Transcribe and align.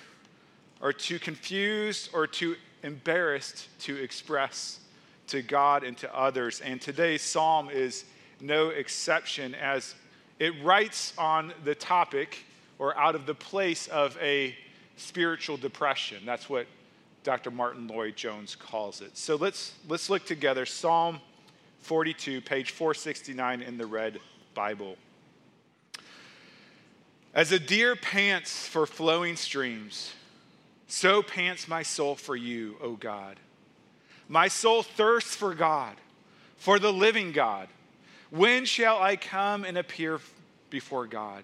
or 0.81 0.91
too 0.91 1.19
confused 1.19 2.09
or 2.11 2.25
too 2.25 2.55
embarrassed 2.81 3.67
to 3.81 3.95
express 3.97 4.79
to 5.27 5.43
God 5.43 5.83
and 5.83 5.95
to 5.97 6.17
others. 6.17 6.59
And 6.61 6.81
today's 6.81 7.21
psalm 7.21 7.69
is 7.69 8.05
no 8.41 8.69
exception 8.69 9.53
as 9.53 9.93
it 10.39 10.53
writes 10.63 11.13
on 11.19 11.53
the 11.63 11.75
topic 11.75 12.46
or 12.79 12.97
out 12.97 13.15
of 13.15 13.25
the 13.25 13.35
place 13.35 13.87
of 13.87 14.17
a 14.21 14.55
spiritual 14.97 15.57
depression. 15.57 16.23
That's 16.25 16.49
what 16.49 16.67
Dr. 17.23 17.51
Martyn 17.51 17.87
Lloyd-Jones 17.87 18.55
calls 18.55 19.01
it. 19.01 19.17
So 19.17 19.35
let's, 19.35 19.73
let's 19.87 20.09
look 20.09 20.25
together. 20.25 20.65
Psalm 20.65 21.19
42, 21.81 22.41
page 22.41 22.71
469 22.71 23.61
in 23.61 23.77
the 23.77 23.85
Red 23.85 24.19
Bible. 24.53 24.97
As 27.33 27.51
a 27.51 27.59
deer 27.59 27.95
pants 27.95 28.67
for 28.67 28.85
flowing 28.85 29.35
streams, 29.35 30.13
so 30.87 31.21
pants 31.21 31.67
my 31.67 31.83
soul 31.83 32.15
for 32.15 32.35
you, 32.35 32.77
O 32.81 32.93
God. 32.93 33.37
My 34.27 34.47
soul 34.47 34.83
thirsts 34.83 35.35
for 35.35 35.53
God, 35.53 35.95
for 36.57 36.79
the 36.79 36.91
living 36.91 37.31
God. 37.31 37.67
When 38.29 38.65
shall 38.65 39.01
I 39.01 39.15
come 39.15 39.63
and 39.63 39.77
appear 39.77 40.19
before 40.69 41.07
God? 41.07 41.43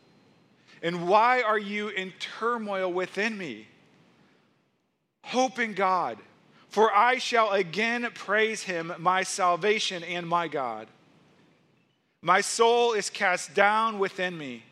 And 0.81 1.07
why 1.07 1.41
are 1.41 1.59
you 1.59 1.89
in 1.89 2.13
turmoil 2.19 2.91
within 2.91 3.37
me? 3.37 3.67
Hope 5.23 5.59
in 5.59 5.73
God, 5.73 6.17
for 6.69 6.93
I 6.95 7.17
shall 7.17 7.51
again 7.51 8.07
praise 8.13 8.63
him, 8.63 8.91
my 8.97 9.23
salvation 9.23 10.03
and 10.03 10.27
my 10.27 10.47
God. 10.47 10.87
My 12.21 12.41
soul 12.41 12.93
is 12.93 13.09
cast 13.09 13.53
down 13.53 13.99
within 13.99 14.37
me. 14.37 14.63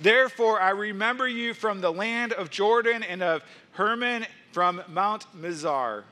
Therefore, 0.00 0.60
I 0.60 0.70
remember 0.70 1.28
you 1.28 1.54
from 1.54 1.80
the 1.80 1.92
land 1.92 2.32
of 2.32 2.50
Jordan 2.50 3.02
and 3.02 3.22
of 3.22 3.42
Hermon 3.72 4.26
from 4.52 4.82
Mount 4.88 5.26
Mizar. 5.36 6.04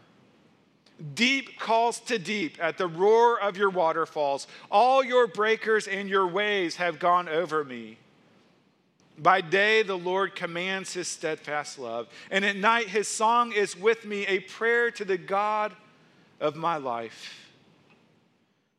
Deep 1.14 1.58
calls 1.58 1.98
to 2.00 2.18
deep 2.18 2.58
at 2.62 2.78
the 2.78 2.86
roar 2.86 3.40
of 3.40 3.56
your 3.56 3.70
waterfalls. 3.70 4.46
All 4.70 5.04
your 5.04 5.26
breakers 5.26 5.88
and 5.88 6.08
your 6.08 6.26
waves 6.26 6.76
have 6.76 6.98
gone 6.98 7.28
over 7.28 7.64
me. 7.64 7.98
By 9.22 9.40
day, 9.40 9.84
the 9.84 9.96
Lord 9.96 10.34
commands 10.34 10.92
his 10.94 11.06
steadfast 11.06 11.78
love, 11.78 12.08
and 12.28 12.44
at 12.44 12.56
night, 12.56 12.88
his 12.88 13.06
song 13.06 13.52
is 13.52 13.76
with 13.76 14.04
me, 14.04 14.26
a 14.26 14.40
prayer 14.40 14.90
to 14.90 15.04
the 15.04 15.16
God 15.16 15.72
of 16.40 16.56
my 16.56 16.76
life. 16.76 17.38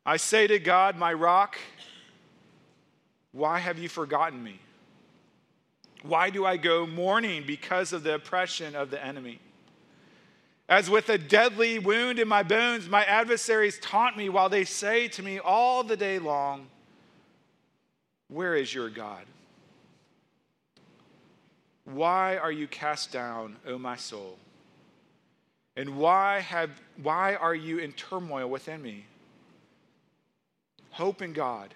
I 0.06 0.18
say 0.18 0.48
to 0.48 0.60
God, 0.60 0.98
my 0.98 1.14
rock, 1.14 1.58
why 3.32 3.60
have 3.60 3.80
you 3.80 3.88
forgotten 3.88 4.44
me? 4.44 4.60
Why 6.02 6.30
do 6.30 6.46
I 6.46 6.58
go 6.58 6.86
mourning 6.86 7.46
because 7.48 7.94
of 7.94 8.04
the 8.04 8.16
oppression 8.16 8.76
of 8.76 8.92
the 8.92 9.04
enemy? 9.04 9.40
As 10.68 10.90
with 10.90 11.08
a 11.08 11.18
deadly 11.18 11.80
wound 11.80 12.20
in 12.20 12.28
my 12.28 12.44
bones, 12.44 12.90
my 12.90 13.06
adversaries 13.06 13.80
taunt 13.80 14.18
me 14.18 14.28
while 14.28 14.50
they 14.50 14.66
say 14.66 15.08
to 15.10 15.24
me 15.24 15.40
all 15.40 15.86
the 15.86 15.96
day 15.96 16.20
long, 16.20 16.68
Where 18.28 18.56
is 18.56 18.74
your 18.74 18.90
God? 18.90 19.24
Why 21.86 22.38
are 22.38 22.52
you 22.52 22.68
cast 22.68 23.12
down, 23.12 23.58
O 23.68 23.78
my 23.78 23.96
soul? 23.96 24.38
And 25.76 25.98
why, 25.98 26.40
have, 26.40 26.70
why 27.02 27.36
are 27.36 27.56
you 27.56 27.80
in 27.80 27.92
turmoil 27.94 28.48
within 28.48 28.82
me? 28.82 29.06
Hope 30.92 31.22
in 31.22 31.34
God, 31.34 31.74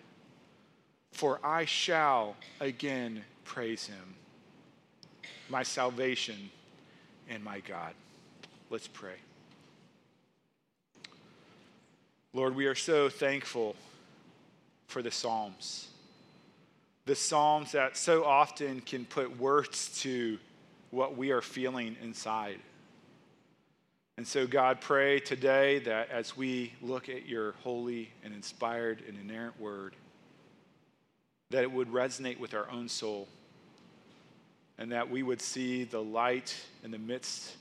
for 1.11 1.39
I 1.43 1.65
shall 1.65 2.35
again 2.59 3.23
praise 3.43 3.87
him, 3.87 4.15
my 5.49 5.63
salvation 5.63 6.51
and 7.27 7.43
my 7.43 7.59
God. 7.61 7.93
Let's 8.69 8.87
pray. 8.87 9.15
Lord, 12.33 12.55
we 12.55 12.67
are 12.67 12.75
so 12.75 13.09
thankful 13.09 13.75
for 14.87 15.01
the 15.01 15.11
Psalms 15.11 15.87
the 17.07 17.15
Psalms 17.15 17.71
that 17.71 17.95
so 17.95 18.25
often 18.25 18.81
can 18.81 19.05
put 19.05 19.39
words 19.39 20.01
to 20.01 20.37
what 20.91 21.17
we 21.17 21.31
are 21.31 21.41
feeling 21.41 21.95
inside. 22.03 22.59
And 24.17 24.27
so, 24.27 24.45
God, 24.45 24.81
pray 24.81 25.19
today 25.21 25.79
that 25.79 26.09
as 26.09 26.35
we 26.35 26.73
look 26.81 27.07
at 27.07 27.25
your 27.25 27.53
holy 27.63 28.09
and 28.23 28.33
inspired 28.33 29.03
and 29.07 29.17
inerrant 29.17 29.59
word, 29.59 29.95
that 31.51 31.63
it 31.63 31.71
would 31.71 31.87
resonate 31.87 32.39
with 32.39 32.53
our 32.53 32.69
own 32.69 32.89
soul 32.89 33.27
and 34.77 34.91
that 34.91 35.09
we 35.09 35.23
would 35.23 35.41
see 35.41 35.85
the 35.85 36.01
light 36.01 36.55
in 36.83 36.91
the 36.91 36.97
midst 36.97 37.55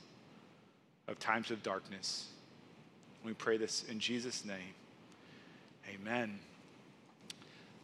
of 1.07 1.19
times 1.19 1.51
of 1.51 1.63
darkness. 1.63 2.27
We 3.23 3.33
pray 3.33 3.57
this 3.57 3.85
in 3.89 3.99
Jesus' 3.99 4.43
name. 4.43 4.75
Amen. 5.95 6.37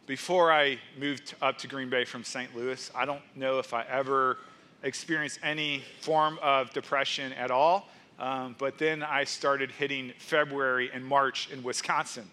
Before 0.06 0.52
I 0.52 0.78
moved 0.98 1.34
up 1.40 1.56
to 1.58 1.66
Green 1.66 1.88
Bay 1.88 2.04
from 2.04 2.24
St. 2.24 2.54
Louis, 2.54 2.90
I 2.94 3.06
don't 3.06 3.22
know 3.34 3.58
if 3.58 3.72
I 3.72 3.84
ever 3.84 4.36
experienced 4.82 5.38
any 5.42 5.82
form 6.02 6.38
of 6.42 6.70
depression 6.74 7.32
at 7.32 7.50
all. 7.50 7.88
Um, 8.18 8.54
but 8.58 8.76
then 8.76 9.02
I 9.02 9.24
started 9.24 9.70
hitting 9.70 10.12
February 10.18 10.90
and 10.92 11.02
March 11.02 11.48
in 11.50 11.62
Wisconsin. 11.62 12.30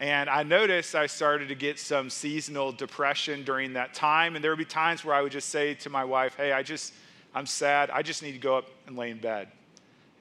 And 0.00 0.30
I 0.30 0.42
noticed 0.42 0.94
I 0.94 1.06
started 1.06 1.48
to 1.48 1.54
get 1.54 1.78
some 1.78 2.08
seasonal 2.08 2.72
depression 2.72 3.44
during 3.44 3.74
that 3.74 3.92
time. 3.92 4.34
And 4.34 4.42
there 4.42 4.50
would 4.50 4.58
be 4.58 4.64
times 4.64 5.04
where 5.04 5.14
I 5.14 5.20
would 5.20 5.32
just 5.32 5.50
say 5.50 5.74
to 5.74 5.90
my 5.90 6.04
wife, 6.04 6.34
Hey, 6.36 6.52
I 6.52 6.62
just, 6.62 6.94
I'm 7.34 7.46
sad. 7.46 7.90
I 7.90 8.00
just 8.00 8.22
need 8.22 8.32
to 8.32 8.38
go 8.38 8.56
up 8.56 8.68
and 8.86 8.96
lay 8.96 9.10
in 9.10 9.18
bed. 9.18 9.48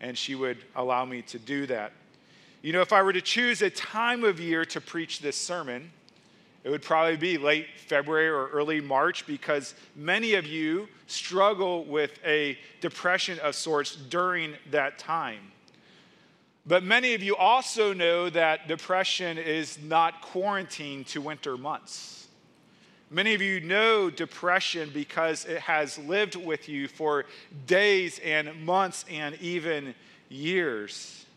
And 0.01 0.17
she 0.17 0.35
would 0.35 0.57
allow 0.75 1.05
me 1.05 1.21
to 1.21 1.39
do 1.39 1.67
that. 1.67 1.93
You 2.61 2.73
know, 2.73 2.81
if 2.81 2.91
I 2.91 3.01
were 3.01 3.13
to 3.13 3.21
choose 3.21 3.61
a 3.61 3.69
time 3.69 4.25
of 4.25 4.41
year 4.41 4.65
to 4.65 4.81
preach 4.81 5.21
this 5.21 5.37
sermon, 5.37 5.91
it 6.65 6.71
would 6.71 6.81
probably 6.81 7.15
be 7.15 7.37
late 7.37 7.67
February 7.77 8.27
or 8.27 8.47
early 8.49 8.81
March 8.81 9.27
because 9.27 9.75
many 9.95 10.33
of 10.33 10.47
you 10.47 10.87
struggle 11.05 11.85
with 11.85 12.17
a 12.25 12.57
depression 12.81 13.37
of 13.39 13.53
sorts 13.53 13.95
during 13.95 14.55
that 14.71 14.97
time. 14.97 15.51
But 16.65 16.81
many 16.83 17.13
of 17.13 17.21
you 17.21 17.35
also 17.35 17.93
know 17.93 18.31
that 18.31 18.67
depression 18.67 19.37
is 19.37 19.77
not 19.83 20.23
quarantined 20.23 21.05
to 21.07 21.21
winter 21.21 21.55
months. 21.55 22.27
Many 23.11 23.35
of 23.35 23.43
you 23.43 23.59
know 23.59 24.09
depression 24.09 24.89
because 24.91 25.45
it 25.45 25.59
has 25.59 25.99
lived 25.99 26.35
with 26.35 26.67
you 26.67 26.87
for 26.87 27.25
days 27.67 28.19
and 28.25 28.65
months 28.65 29.05
and 29.11 29.35
even 29.39 29.93
years. 30.29 31.27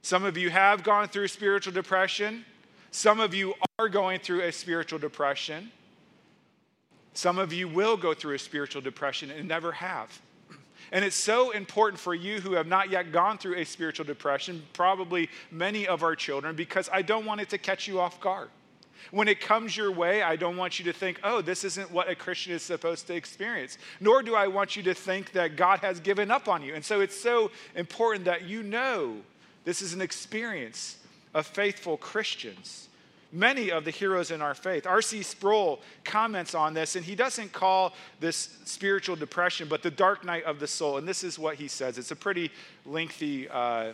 Some 0.00 0.24
of 0.24 0.38
you 0.38 0.48
have 0.48 0.82
gone 0.82 1.08
through 1.08 1.28
spiritual 1.28 1.74
depression. 1.74 2.46
Some 2.90 3.20
of 3.20 3.34
you 3.34 3.54
are 3.78 3.88
going 3.88 4.20
through 4.20 4.42
a 4.42 4.52
spiritual 4.52 4.98
depression. 4.98 5.70
Some 7.14 7.38
of 7.38 7.52
you 7.52 7.68
will 7.68 7.96
go 7.96 8.14
through 8.14 8.34
a 8.34 8.38
spiritual 8.38 8.82
depression 8.82 9.30
and 9.30 9.48
never 9.48 9.72
have. 9.72 10.20
And 10.92 11.04
it's 11.04 11.16
so 11.16 11.50
important 11.50 12.00
for 12.00 12.14
you 12.14 12.40
who 12.40 12.52
have 12.52 12.66
not 12.66 12.90
yet 12.90 13.10
gone 13.10 13.38
through 13.38 13.56
a 13.56 13.64
spiritual 13.64 14.04
depression, 14.04 14.62
probably 14.72 15.28
many 15.50 15.86
of 15.86 16.02
our 16.02 16.14
children, 16.14 16.54
because 16.54 16.88
I 16.92 17.02
don't 17.02 17.24
want 17.24 17.40
it 17.40 17.48
to 17.50 17.58
catch 17.58 17.88
you 17.88 18.00
off 18.00 18.20
guard. 18.20 18.50
When 19.10 19.28
it 19.28 19.40
comes 19.40 19.76
your 19.76 19.92
way, 19.92 20.22
I 20.22 20.36
don't 20.36 20.56
want 20.56 20.78
you 20.78 20.84
to 20.86 20.92
think, 20.92 21.20
oh, 21.22 21.40
this 21.40 21.64
isn't 21.64 21.90
what 21.90 22.08
a 22.08 22.14
Christian 22.14 22.52
is 22.52 22.62
supposed 22.62 23.06
to 23.08 23.14
experience. 23.14 23.78
Nor 24.00 24.22
do 24.22 24.34
I 24.34 24.48
want 24.48 24.76
you 24.76 24.82
to 24.84 24.94
think 24.94 25.32
that 25.32 25.56
God 25.56 25.80
has 25.80 26.00
given 26.00 26.30
up 26.30 26.48
on 26.48 26.62
you. 26.62 26.74
And 26.74 26.84
so 26.84 27.00
it's 27.00 27.18
so 27.18 27.50
important 27.74 28.24
that 28.24 28.44
you 28.44 28.62
know 28.62 29.16
this 29.64 29.82
is 29.82 29.92
an 29.92 30.00
experience 30.00 30.96
of 31.36 31.46
faithful 31.46 31.96
Christians 31.96 32.88
many 33.32 33.70
of 33.70 33.84
the 33.84 33.90
heroes 33.90 34.30
in 34.30 34.40
our 34.40 34.54
faith. 34.54 34.86
R.C. 34.86 35.22
Sproul 35.22 35.80
comments 36.04 36.54
on 36.54 36.74
this, 36.74 36.96
and 36.96 37.04
he 37.04 37.14
doesn't 37.14 37.52
call 37.52 37.92
this 38.20 38.56
spiritual 38.64 39.16
depression, 39.16 39.68
but 39.68 39.82
the 39.82 39.90
dark 39.90 40.24
night 40.24 40.44
of 40.44 40.58
the 40.58 40.66
soul. 40.66 40.96
And 40.96 41.06
this 41.06 41.22
is 41.22 41.38
what 41.38 41.56
he 41.56 41.68
says. 41.68 41.98
It's 41.98 42.10
a 42.10 42.16
pretty 42.16 42.50
lengthy, 42.84 43.48
uh, 43.48 43.92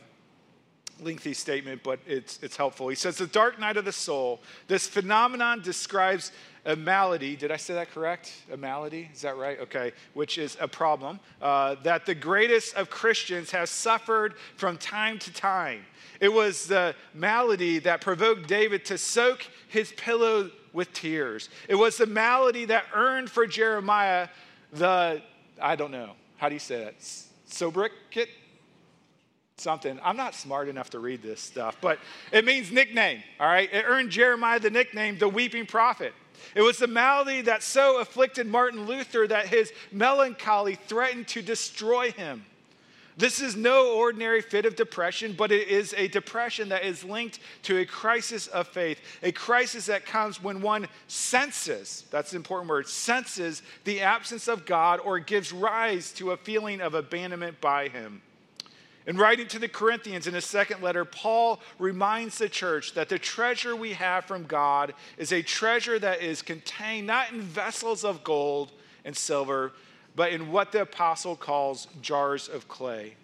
lengthy 1.02 1.34
statement, 1.34 1.82
but 1.82 2.00
it's, 2.06 2.38
it's 2.43 2.56
helpful. 2.56 2.88
He 2.88 2.94
says, 2.94 3.16
The 3.16 3.26
dark 3.26 3.58
night 3.58 3.76
of 3.76 3.84
the 3.84 3.93
soul, 3.93 4.40
this 4.69 4.87
phenomenon 4.87 5.62
describes 5.62 6.32
a 6.64 6.76
malady. 6.76 7.34
Did 7.34 7.50
I 7.50 7.56
say 7.56 7.75
that 7.75 7.90
correct? 7.90 8.32
A 8.52 8.56
malady? 8.56 9.10
Is 9.12 9.22
that 9.22 9.37
right? 9.37 9.58
Okay, 9.60 9.93
which 10.14 10.38
is 10.38 10.56
a 10.60 10.69
problem 10.69 11.19
uh, 11.40 11.76
that 11.82 12.06
the 12.06 12.14
greatest 12.14 12.75
of 12.76 12.88
Christians 12.88 13.50
has 13.50 13.70
suffered 13.70 14.34
from 14.56 14.78
time 14.78 15.19
to 15.20 15.32
time 15.32 15.82
it 16.22 16.32
was 16.32 16.66
the 16.66 16.94
malady 17.14 17.81
that 17.81 18.00
provoked 18.00 18.46
David 18.46 18.84
to 18.84 18.96
soak 18.96 19.44
his 19.66 19.90
pillow 19.96 20.52
with 20.72 20.93
tears. 20.93 21.49
It 21.69 21.75
was 21.75 21.96
the 21.96 22.06
malady 22.06 22.64
that 22.66 22.84
earned 22.94 23.28
for 23.28 23.44
Jeremiah 23.44 24.28
the, 24.72 25.20
I 25.60 25.75
don't 25.75 25.90
know, 25.90 26.12
how 26.37 26.49
do 26.49 26.54
you 26.54 26.60
say 26.60 26.84
that? 26.84 26.94
Sobriquet? 27.46 28.28
Something. 29.56 30.00
I'm 30.02 30.16
not 30.16 30.34
smart 30.34 30.69
enough 30.69 30.90
to 30.90 30.99
read 30.99 31.22
this 31.22 31.40
stuff, 31.40 31.76
but 31.81 31.99
it 32.32 32.44
means 32.44 32.72
nickname, 32.72 33.22
all 33.38 33.46
right? 33.46 33.72
It 33.72 33.84
earned 33.87 34.10
Jeremiah 34.10 34.58
the 34.58 34.70
nickname, 34.70 35.19
the 35.19 35.28
weeping 35.28 35.66
prophet. 35.66 36.14
It 36.54 36.62
was 36.62 36.78
the 36.78 36.87
malady 36.87 37.43
that 37.43 37.62
so 37.62 38.00
afflicted 38.00 38.46
Martin 38.46 38.87
Luther 38.87 39.26
that 39.28 39.46
his 39.46 39.72
melancholy 39.93 40.75
threatened 40.75 41.28
to 41.28 41.43
destroy 41.43 42.10
him. 42.10 42.44
This 43.16 43.40
is 43.40 43.56
no 43.56 43.94
ordinary 43.94 44.40
fit 44.40 44.64
of 44.64 44.75
depression, 44.75 45.34
but 45.37 45.52
it 45.52 45.69
is 45.69 45.94
a 45.99 46.08
depression 46.08 46.70
that 46.70 46.84
is 46.84 47.04
linked 47.04 47.40
to 47.64 47.78
a 47.78 47.84
crisis 47.84 48.46
of 48.46 48.69
faith, 48.69 49.00
a 49.22 49.32
crisis 49.32 49.87
that 49.87 50.06
comes 50.06 50.43
when 50.43 50.62
one 50.62 50.88
senses, 51.08 52.06
that's 52.10 52.31
the 52.31 52.38
important 52.38 52.70
word, 52.70 52.88
senses 52.88 53.62
the 53.84 54.00
absence 54.00 54.49
of 54.49 54.64
God 54.64 54.99
or 54.99 55.19
gives 55.19 55.52
rise 55.52 56.10
to 56.12 56.31
a 56.31 56.38
feeling 56.38 56.81
of 56.81 56.94
abandonment 56.94 57.60
by 57.60 57.88
Him. 57.88 58.22
In 59.06 59.16
writing 59.16 59.49
to 59.49 59.58
the 59.58 59.69
Corinthians 59.69 60.26
in 60.26 60.34
his 60.34 60.44
second 60.44 60.81
letter, 60.81 61.04
Paul 61.04 61.60
reminds 61.78 62.38
the 62.38 62.49
church 62.49 62.94
that 62.94 63.08
the 63.08 63.19
treasure 63.19 63.75
we 63.75 63.94
have 63.94 64.25
from 64.25 64.44
God 64.44 64.94
is 65.19 65.32
a 65.32 65.43
treasure 65.43 65.99
that 65.99 66.22
is 66.22 66.40
contained 66.40 67.08
not 67.08 67.32
in 67.32 67.40
vessels 67.40 68.04
of 68.04 68.22
gold 68.22 68.70
and 69.04 69.16
silver 69.16 69.72
but 70.14 70.32
in 70.32 70.50
what 70.50 70.72
the 70.72 70.82
apostle 70.82 71.37
calls 71.37 71.88
jars 72.00 72.49
of 72.49 72.69
clay. 72.69 73.14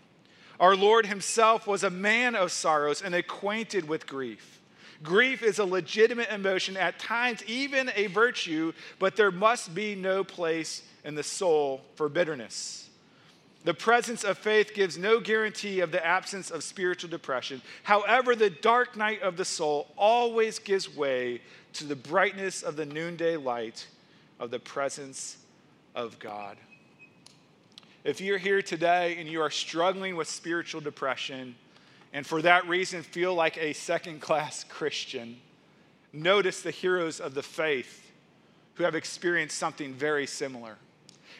Our 0.60 0.74
Lord 0.74 1.06
himself 1.06 1.66
was 1.66 1.84
a 1.84 1.90
man 1.90 2.34
of 2.34 2.50
sorrows 2.50 3.02
and 3.02 3.14
acquainted 3.14 3.88
with 3.88 4.06
grief. 4.06 4.60
Grief 5.02 5.42
is 5.42 5.60
a 5.60 5.64
legitimate 5.64 6.30
emotion, 6.30 6.76
at 6.76 6.98
times 6.98 7.44
even 7.46 7.92
a 7.94 8.08
virtue, 8.08 8.72
but 8.98 9.14
there 9.14 9.30
must 9.30 9.72
be 9.72 9.94
no 9.94 10.24
place 10.24 10.82
in 11.04 11.14
the 11.14 11.22
soul 11.22 11.82
for 11.94 12.08
bitterness. 12.08 12.87
The 13.68 13.74
presence 13.74 14.24
of 14.24 14.38
faith 14.38 14.72
gives 14.72 14.96
no 14.96 15.20
guarantee 15.20 15.80
of 15.80 15.92
the 15.92 16.02
absence 16.02 16.50
of 16.50 16.64
spiritual 16.64 17.10
depression. 17.10 17.60
However, 17.82 18.34
the 18.34 18.48
dark 18.48 18.96
night 18.96 19.20
of 19.20 19.36
the 19.36 19.44
soul 19.44 19.88
always 19.94 20.58
gives 20.58 20.96
way 20.96 21.42
to 21.74 21.84
the 21.84 21.94
brightness 21.94 22.62
of 22.62 22.76
the 22.76 22.86
noonday 22.86 23.36
light 23.36 23.86
of 24.40 24.50
the 24.50 24.58
presence 24.58 25.36
of 25.94 26.18
God. 26.18 26.56
If 28.04 28.22
you're 28.22 28.38
here 28.38 28.62
today 28.62 29.18
and 29.18 29.28
you 29.28 29.42
are 29.42 29.50
struggling 29.50 30.16
with 30.16 30.28
spiritual 30.28 30.80
depression, 30.80 31.54
and 32.14 32.26
for 32.26 32.40
that 32.40 32.66
reason 32.66 33.02
feel 33.02 33.34
like 33.34 33.58
a 33.58 33.74
second 33.74 34.22
class 34.22 34.64
Christian, 34.70 35.36
notice 36.10 36.62
the 36.62 36.70
heroes 36.70 37.20
of 37.20 37.34
the 37.34 37.42
faith 37.42 38.10
who 38.76 38.84
have 38.84 38.94
experienced 38.94 39.58
something 39.58 39.92
very 39.92 40.26
similar. 40.26 40.78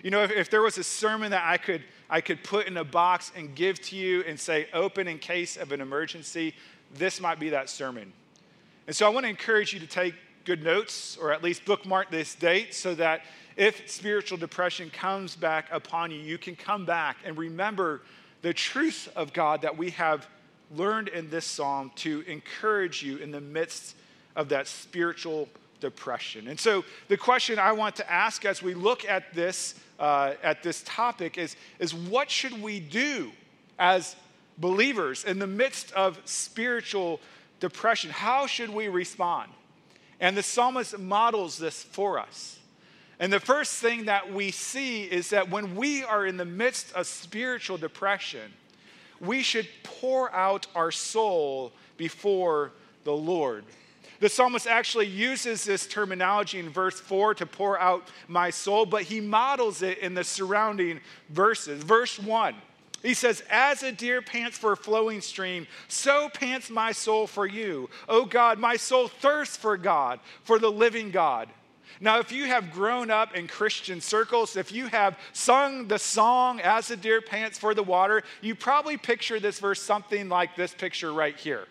You 0.02 0.10
know, 0.10 0.22
if, 0.22 0.30
if, 0.30 0.50
there 0.50 0.62
was 0.62 0.78
a 0.78 0.84
sermon 0.84 1.30
that 1.30 1.44
I 1.44 1.56
could, 1.56 1.82
I 2.10 2.20
could 2.20 2.43
put 2.43 2.66
in 2.66 2.76
a 2.76 2.84
box 2.84 3.32
and 3.37 3.55
give 3.55 3.81
to 3.82 3.96
you 3.96 4.22
and 4.26 4.38
say, 4.38 4.69
open 4.72 5.08
in 5.08 5.19
case 5.19 5.56
of 5.56 5.72
an 5.72 5.81
emergency, 5.81 6.55
this 6.94 7.20
might 7.20 7.38
be 7.38 7.50
that 7.50 7.69
sermon. 7.69 8.12
And 8.87 8.96
so 8.96 9.06
I 9.06 9.10
want 9.10 9.25
to 9.25 9.31
encourage 9.31 9.75
you 9.75 9.81
to 9.81 9.87
take 9.87 10.14
good 10.44 10.62
notes 10.62 11.19
or 11.20 11.32
at 11.32 11.43
least 11.43 11.66
bookmark 11.66 12.10
this 12.10 12.34
date 12.34 12.75
so 12.75 12.94
that 12.94 13.22
if 13.56 13.90
spiritual 13.90 14.38
depression 14.38 14.88
comes 14.88 15.37
back 15.37 15.66
upon 15.70 16.10
you, 16.10 16.19
you 16.19 16.38
can 16.38 16.56
come 16.56 16.87
back 16.87 17.19
and 17.25 17.37
remember 17.37 18.00
the 18.40 18.54
truth 18.54 19.11
of 19.14 19.32
God 19.32 19.62
that 19.62 19.76
we 19.76 19.90
have 19.90 20.26
learned 20.75 21.08
in 21.08 21.28
this 21.28 21.44
psalm 21.44 21.90
to 21.96 22.20
encourage 22.26 23.02
you 23.02 23.19
in 23.19 23.31
the 23.31 23.40
midst 23.40 23.96
of 24.37 24.49
that 24.50 24.66
spiritual 24.69 25.49
depression. 25.80 26.48
And 26.48 26.58
so, 26.58 26.84
the 27.08 27.16
question 27.16 27.58
I 27.58 27.72
want 27.72 27.96
to 27.96 28.10
ask 28.10 28.44
as 28.44 28.62
we 28.62 28.75
look 28.75 29.04
at 29.04 29.34
this 29.34 29.75
uh, 29.98 30.34
at 30.42 30.62
this 30.62 30.82
topic 30.86 31.38
is, 31.38 31.56
is 31.78 31.94
what 31.94 32.30
should 32.30 32.62
we 32.62 32.80
do 32.80 33.32
as 33.78 34.16
believers 34.58 35.25
in 35.25 35.38
the 35.38 35.46
midst 35.46 35.92
of 35.92 36.20
spiritual 36.25 37.20
depression? 37.61 38.11
How 38.11 38.47
should 38.47 38.70
we 38.70 38.88
respond? 38.88 39.50
And 40.20 40.37
the 40.37 40.42
psalmist 40.42 40.99
models 40.99 41.58
this 41.58 41.82
for 41.82 42.18
us. 42.18 42.58
And 43.20 43.32
the 43.32 43.40
first 43.40 43.75
thing 43.75 44.04
that 44.04 44.32
we 44.32 44.52
see 44.52 45.04
is 45.04 45.30
that 45.30 45.50
when 45.50 45.75
we 45.75 46.04
are 46.04 46.25
in 46.25 46.37
the 46.37 46.44
midst 46.44 46.92
of 46.92 47.06
spiritual 47.06 47.76
depression, 47.76 48.52
we 49.20 49.42
should 49.42 49.68
pour 49.82 50.32
out 50.32 50.68
our 50.76 50.92
soul 50.92 51.73
before 51.97 52.73
the 53.02 53.12
Lord. 53.12 53.64
The 54.20 54.28
psalmist 54.28 54.66
actually 54.66 55.06
uses 55.06 55.64
this 55.64 55.87
terminology 55.87 56.58
in 56.58 56.70
verse 56.70 56.98
4 56.98 57.34
to 57.37 57.46
pour 57.46 57.78
out 57.78 58.08
my 58.26 58.50
soul, 58.50 58.84
but 58.84 59.04
he 59.04 59.20
models 59.20 59.82
it 59.82 59.98
in 59.98 60.14
the 60.14 60.25
surrounding 60.25 61.00
verses. 61.28 61.82
Verse 61.84 62.18
1, 62.18 62.54
he 63.02 63.14
says, 63.14 63.44
As 63.48 63.84
a 63.84 63.92
deer 63.92 64.20
pants 64.20 64.58
for 64.58 64.72
a 64.72 64.76
flowing 64.76 65.20
stream, 65.20 65.68
so 65.87 66.28
pants 66.28 66.68
my 66.68 66.90
soul 66.90 67.28
for 67.28 67.46
you. 67.46 67.88
O 68.08 68.25
God, 68.25 68.58
my 68.58 68.76
soul 68.76 69.06
thirsts 69.06 69.56
for 69.56 69.76
God, 69.76 70.18
for 70.42 70.58
the 70.58 70.70
living 70.70 71.12
God. 71.12 71.48
Now, 72.00 72.18
if 72.18 72.30
you 72.32 72.46
have 72.46 72.72
grown 72.72 73.10
up 73.10 73.34
in 73.34 73.48
Christian 73.48 74.00
circles, 74.00 74.56
if 74.56 74.70
you 74.70 74.87
have 74.87 75.18
sung 75.32 75.88
the 75.88 75.98
song 75.98 76.60
as 76.60 76.90
a 76.90 76.96
deer 76.96 77.20
pants 77.20 77.58
for 77.58 77.75
the 77.75 77.82
water, 77.82 78.22
you 78.40 78.54
probably 78.54 78.96
picture 78.96 79.40
this 79.40 79.58
verse 79.58 79.82
something 79.82 80.28
like 80.28 80.54
this 80.54 80.75
picture 80.75 81.12
right 81.12 81.37
here. 81.37 81.66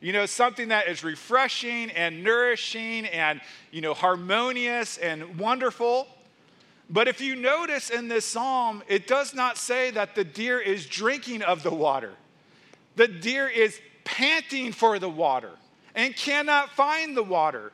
You 0.00 0.14
know, 0.14 0.24
something 0.24 0.68
that 0.68 0.88
is 0.88 1.04
refreshing 1.04 1.90
and 1.90 2.24
nourishing 2.24 3.04
and, 3.06 3.40
you 3.70 3.82
know, 3.82 3.92
harmonious 3.92 4.96
and 4.96 5.38
wonderful. 5.38 6.08
But 6.88 7.06
if 7.06 7.20
you 7.20 7.36
notice 7.36 7.90
in 7.90 8.08
this 8.08 8.24
psalm, 8.24 8.82
it 8.88 9.06
does 9.06 9.34
not 9.34 9.58
say 9.58 9.90
that 9.90 10.14
the 10.14 10.24
deer 10.24 10.58
is 10.58 10.86
drinking 10.86 11.42
of 11.42 11.62
the 11.62 11.70
water. 11.70 12.12
The 12.96 13.08
deer 13.08 13.46
is 13.46 13.78
panting 14.04 14.72
for 14.72 14.98
the 14.98 15.08
water 15.08 15.52
and 15.94 16.16
cannot 16.16 16.70
find 16.70 17.16
the 17.16 17.22
water. 17.22 17.70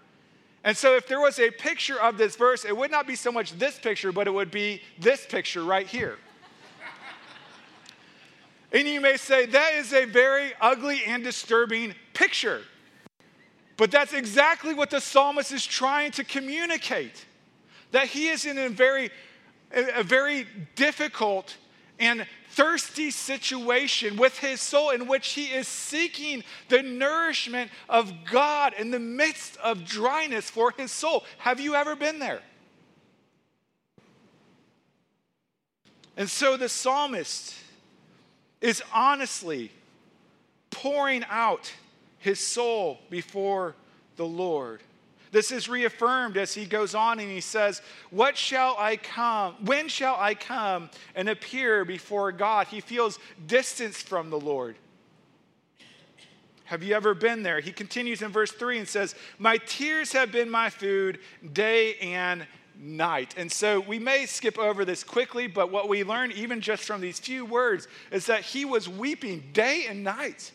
And 0.65 0.77
so, 0.77 0.97
if 0.97 1.07
there 1.07 1.21
was 1.21 1.39
a 1.39 1.51
picture 1.51 2.01
of 2.01 2.19
this 2.19 2.35
verse, 2.35 2.65
it 2.65 2.77
would 2.77 2.91
not 2.91 3.07
be 3.07 3.15
so 3.15 3.31
much 3.31 3.53
this 3.53 3.79
picture, 3.79 4.11
but 4.11 4.27
it 4.27 4.33
would 4.33 4.51
be 4.51 4.83
this 4.99 5.25
picture 5.25 5.63
right 5.63 5.87
here. 5.87 6.19
and 8.73 8.89
you 8.89 9.01
may 9.01 9.17
say, 9.17 9.47
that 9.47 9.75
is 9.75 9.93
a 9.93 10.07
very 10.07 10.53
ugly 10.61 11.05
and 11.07 11.23
disturbing 11.23 11.95
picture. 12.17 12.63
But 13.77 13.91
that's 13.91 14.15
exactly 14.15 14.73
what 14.73 14.91
the 14.91 15.01
psalmist 15.01 15.53
is 15.53 15.65
trying 15.65 16.13
to 16.13 16.25
communicate 16.25 17.27
that 17.93 18.09
he 18.09 18.29
is 18.29 18.47
in 18.47 18.59
a 18.59 18.69
very, 18.69 19.11
a 19.71 20.03
very 20.03 20.47
difficult 20.75 21.57
and 21.99 22.27
thirsty 22.51 23.11
situation 23.11 24.17
with 24.17 24.39
his 24.39 24.61
soul 24.61 24.91
in 24.91 25.07
which 25.07 25.29
he 25.29 25.45
is 25.45 25.69
seeking 25.69 26.43
the 26.69 26.83
nourishment 26.83 27.71
of 27.89 28.13
God 28.31 28.73
in 28.79 28.91
the 28.91 28.99
midst 28.99 29.57
of 29.59 29.85
dryness 29.85 30.49
for 30.49 30.73
his 30.77 30.91
soul. 30.91 31.25
Have 31.39 31.61
you 31.61 31.75
ever 31.75 31.95
been 31.95 32.19
there? 32.19 32.41
And 36.17 36.31
so 36.31 36.57
the 36.57 36.69
psalmist 36.69 37.55
is 38.63 38.83
honestly 38.93 39.71
pouring 40.71 41.25
out 41.29 41.73
his 42.27 42.41
soul 42.41 42.99
before 43.09 43.77
the 44.17 44.27
Lord. 44.27 44.83
This 45.31 45.53
is 45.53 45.69
reaffirmed 45.69 46.37
as 46.37 46.55
he 46.55 46.67
goes 46.67 46.93
on 46.93 47.21
and 47.21 47.31
he 47.31 47.41
says, 47.41 47.81
What 48.11 48.37
shall 48.37 48.75
I 48.81 48.97
come? 48.97 49.55
When 49.65 49.87
shall 49.87 50.17
I 50.19 50.35
come 50.35 50.91
and 51.15 51.29
appear 51.29 51.85
before 51.85 52.33
God? 52.33 52.67
He 52.67 52.81
feels 52.81 53.21
distance 53.47 54.03
from 54.03 54.31
the 54.31 54.41
Lord. 54.41 54.75
Have 56.65 56.83
you 56.83 56.97
ever 56.97 57.15
been 57.15 57.45
there? 57.45 57.61
He 57.61 57.71
continues 57.71 58.23
in 58.23 58.33
verse 58.33 58.51
3 58.51 58.81
and 58.81 58.89
says, 58.89 59.15
My 59.39 59.59
tears 59.59 60.11
have 60.11 60.33
been 60.33 60.51
my 60.51 60.69
food 60.69 61.21
day 61.53 61.95
and 61.99 62.45
night. 62.77 63.35
And 63.37 63.53
so 63.53 63.79
we 63.79 64.01
may 64.01 64.27
skip 64.27 64.59
over 64.59 64.85
this 64.85 65.05
quickly, 65.05 65.47
but 65.47 65.71
what 65.71 65.89
we 65.89 66.03
learn, 66.03 66.33
even 66.33 66.61
just 66.61 66.83
from 66.83 67.01
these 67.01 67.21
few 67.21 67.45
words, 67.45 67.87
is 68.11 68.27
that 68.27 68.41
he 68.41 68.65
was 68.65 68.89
weeping 68.89 69.45
day 69.53 69.87
and 69.89 70.03
night. 70.03 70.51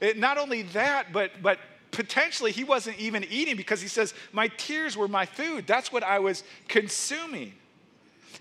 It, 0.00 0.18
not 0.18 0.38
only 0.38 0.62
that, 0.62 1.12
but, 1.12 1.30
but 1.42 1.58
potentially 1.90 2.52
he 2.52 2.64
wasn't 2.64 2.98
even 2.98 3.24
eating 3.24 3.56
because 3.56 3.80
he 3.80 3.88
says, 3.88 4.14
My 4.32 4.48
tears 4.48 4.96
were 4.96 5.08
my 5.08 5.26
food. 5.26 5.66
That's 5.66 5.92
what 5.92 6.02
I 6.02 6.18
was 6.18 6.44
consuming. 6.68 7.54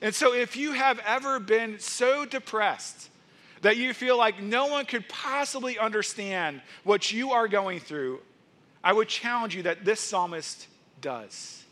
And 0.02 0.14
so 0.14 0.34
if 0.34 0.58
you 0.58 0.74
have 0.74 1.00
ever 1.06 1.40
been 1.40 1.80
so 1.80 2.26
depressed 2.26 3.10
that 3.62 3.78
you 3.78 3.94
feel 3.94 4.18
like 4.18 4.42
no 4.42 4.68
one 4.68 4.86
could 4.86 5.08
possibly 5.08 5.80
understand 5.80 6.62
what 6.84 7.12
you 7.12 7.32
are 7.32 7.48
going 7.48 7.80
through, 7.80 8.20
I 8.84 8.94
would 8.94 9.08
challenge 9.08 9.56
you 9.56 9.64
that 9.64 9.86
this 9.86 10.00
psalmist 10.00 10.68
does. 11.02 11.64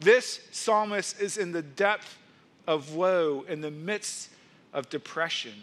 This 0.00 0.40
psalmist 0.50 1.20
is 1.20 1.38
in 1.38 1.52
the 1.52 1.62
depth 1.62 2.18
of 2.66 2.94
woe, 2.94 3.44
in 3.48 3.60
the 3.60 3.70
midst 3.70 4.28
of 4.72 4.90
depression. 4.90 5.54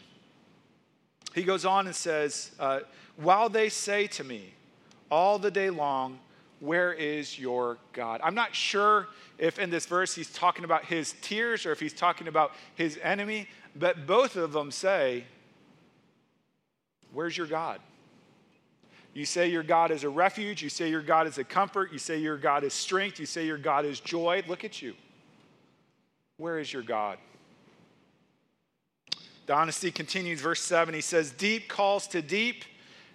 He 1.33 1.43
goes 1.43 1.65
on 1.65 1.87
and 1.87 1.95
says, 1.95 2.51
uh, 2.59 2.81
While 3.17 3.49
they 3.49 3.69
say 3.69 4.07
to 4.07 4.23
me 4.23 4.53
all 5.09 5.39
the 5.39 5.51
day 5.51 5.69
long, 5.69 6.19
Where 6.59 6.93
is 6.93 7.37
your 7.37 7.77
God? 7.91 8.21
I'm 8.23 8.35
not 8.35 8.55
sure 8.55 9.07
if 9.37 9.59
in 9.59 9.69
this 9.69 9.85
verse 9.85 10.15
he's 10.15 10.31
talking 10.31 10.63
about 10.63 10.85
his 10.85 11.15
tears 11.21 11.65
or 11.65 11.71
if 11.71 11.79
he's 11.79 11.93
talking 11.93 12.27
about 12.27 12.51
his 12.75 12.99
enemy, 13.01 13.47
but 13.75 14.05
both 14.05 14.35
of 14.35 14.53
them 14.53 14.71
say, 14.71 15.25
Where's 17.11 17.37
your 17.37 17.47
God? 17.47 17.79
You 19.13 19.25
say 19.25 19.47
your 19.47 19.63
God 19.63 19.91
is 19.91 20.03
a 20.03 20.09
refuge. 20.09 20.63
You 20.63 20.69
say 20.69 20.89
your 20.89 21.03
God 21.03 21.27
is 21.27 21.37
a 21.37 21.43
comfort. 21.43 21.91
You 21.91 21.99
say 21.99 22.17
your 22.17 22.37
God 22.37 22.63
is 22.63 22.73
strength. 22.73 23.19
You 23.19 23.27
say 23.27 23.45
your 23.45 23.59
God 23.59 23.85
is 23.85 23.99
joy. 23.99 24.43
Look 24.47 24.63
at 24.63 24.81
you. 24.81 24.95
Where 26.37 26.57
is 26.57 26.73
your 26.73 26.81
God? 26.81 27.19
The 29.45 29.53
honesty 29.53 29.91
continues, 29.91 30.41
verse 30.41 30.61
7. 30.61 30.93
He 30.93 31.01
says, 31.01 31.31
Deep 31.31 31.67
calls 31.67 32.07
to 32.07 32.21
deep 32.21 32.63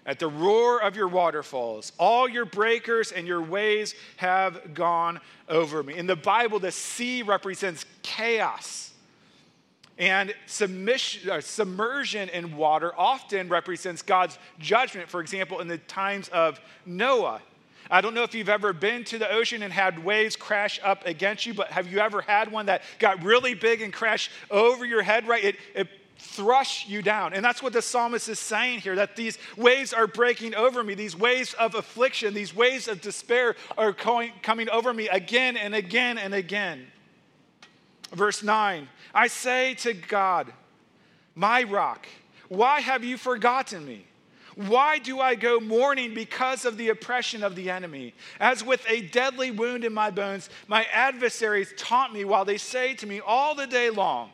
at 0.04 0.18
the 0.18 0.26
roar 0.26 0.82
of 0.82 0.96
your 0.96 1.08
waterfalls. 1.08 1.92
All 1.98 2.28
your 2.28 2.44
breakers 2.44 3.12
and 3.12 3.26
your 3.26 3.42
waves 3.42 3.94
have 4.16 4.74
gone 4.74 5.20
over 5.48 5.82
me. 5.82 5.96
In 5.96 6.06
the 6.06 6.16
Bible, 6.16 6.58
the 6.58 6.72
sea 6.72 7.22
represents 7.22 7.84
chaos. 8.02 8.92
And 9.98 10.30
uh, 10.30 11.40
submersion 11.40 12.28
in 12.28 12.56
water 12.56 12.92
often 12.96 13.48
represents 13.48 14.00
God's 14.00 14.38
judgment. 14.58 15.08
For 15.08 15.20
example, 15.20 15.60
in 15.60 15.68
the 15.68 15.78
times 15.78 16.28
of 16.28 16.60
Noah, 16.86 17.42
I 17.90 18.00
don't 18.00 18.14
know 18.14 18.22
if 18.22 18.34
you've 18.34 18.48
ever 18.48 18.72
been 18.72 19.04
to 19.04 19.18
the 19.18 19.30
ocean 19.30 19.62
and 19.62 19.72
had 19.72 20.02
waves 20.04 20.36
crash 20.36 20.78
up 20.84 21.06
against 21.06 21.46
you, 21.46 21.54
but 21.54 21.68
have 21.68 21.90
you 21.90 21.98
ever 21.98 22.20
had 22.20 22.52
one 22.52 22.66
that 22.66 22.82
got 22.98 23.22
really 23.22 23.54
big 23.54 23.82
and 23.82 23.92
crashed 23.92 24.30
over 24.50 24.84
your 24.84 25.02
head, 25.02 25.26
right? 25.26 25.42
It, 25.42 25.56
it 25.74 25.88
thrush 26.18 26.86
you 26.88 27.00
down. 27.00 27.32
And 27.32 27.44
that's 27.44 27.62
what 27.62 27.72
the 27.72 27.82
psalmist 27.82 28.28
is 28.28 28.38
saying 28.38 28.80
here 28.80 28.96
that 28.96 29.16
these 29.16 29.38
waves 29.56 29.92
are 29.92 30.06
breaking 30.06 30.54
over 30.54 30.82
me. 30.82 30.94
These 30.94 31.16
waves 31.16 31.54
of 31.54 31.74
affliction, 31.74 32.34
these 32.34 32.54
waves 32.54 32.88
of 32.88 33.00
despair 33.00 33.56
are 33.76 33.92
going, 33.92 34.32
coming 34.42 34.68
over 34.68 34.92
me 34.92 35.08
again 35.08 35.56
and 35.56 35.74
again 35.74 36.18
and 36.18 36.34
again. 36.34 36.86
Verse 38.12 38.42
9 38.42 38.88
I 39.14 39.26
say 39.28 39.74
to 39.74 39.94
God, 39.94 40.52
my 41.34 41.62
rock, 41.62 42.06
why 42.48 42.80
have 42.80 43.04
you 43.04 43.16
forgotten 43.16 43.86
me? 43.86 44.04
Why 44.56 44.98
do 44.98 45.20
I 45.20 45.36
go 45.36 45.60
mourning 45.60 46.14
because 46.14 46.64
of 46.64 46.76
the 46.76 46.88
oppression 46.88 47.44
of 47.44 47.54
the 47.54 47.70
enemy? 47.70 48.12
As 48.40 48.64
with 48.64 48.84
a 48.88 49.02
deadly 49.02 49.52
wound 49.52 49.84
in 49.84 49.94
my 49.94 50.10
bones, 50.10 50.50
my 50.66 50.84
adversaries 50.92 51.72
taunt 51.76 52.12
me 52.12 52.24
while 52.24 52.44
they 52.44 52.58
say 52.58 52.94
to 52.94 53.06
me 53.06 53.20
all 53.20 53.54
the 53.54 53.68
day 53.68 53.88
long, 53.88 54.30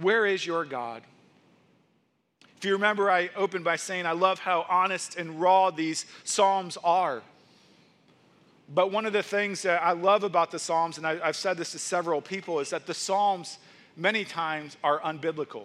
Where 0.00 0.26
is 0.26 0.44
your 0.44 0.64
God? 0.64 1.02
If 2.56 2.64
you 2.64 2.72
remember, 2.72 3.10
I 3.10 3.30
opened 3.36 3.64
by 3.64 3.76
saying 3.76 4.04
I 4.04 4.12
love 4.12 4.38
how 4.38 4.66
honest 4.68 5.16
and 5.16 5.40
raw 5.40 5.70
these 5.70 6.04
Psalms 6.24 6.76
are. 6.84 7.22
But 8.72 8.92
one 8.92 9.06
of 9.06 9.12
the 9.12 9.22
things 9.22 9.62
that 9.62 9.82
I 9.82 9.92
love 9.92 10.24
about 10.24 10.50
the 10.50 10.58
Psalms, 10.58 10.98
and 10.98 11.06
I, 11.06 11.16
have 11.24 11.36
said 11.36 11.56
this 11.56 11.72
to 11.72 11.78
several 11.78 12.20
people, 12.20 12.60
is 12.60 12.70
that 12.70 12.86
the 12.86 12.94
Psalms 12.94 13.58
many 13.96 14.24
times 14.24 14.76
are 14.84 15.00
unbiblical. 15.00 15.64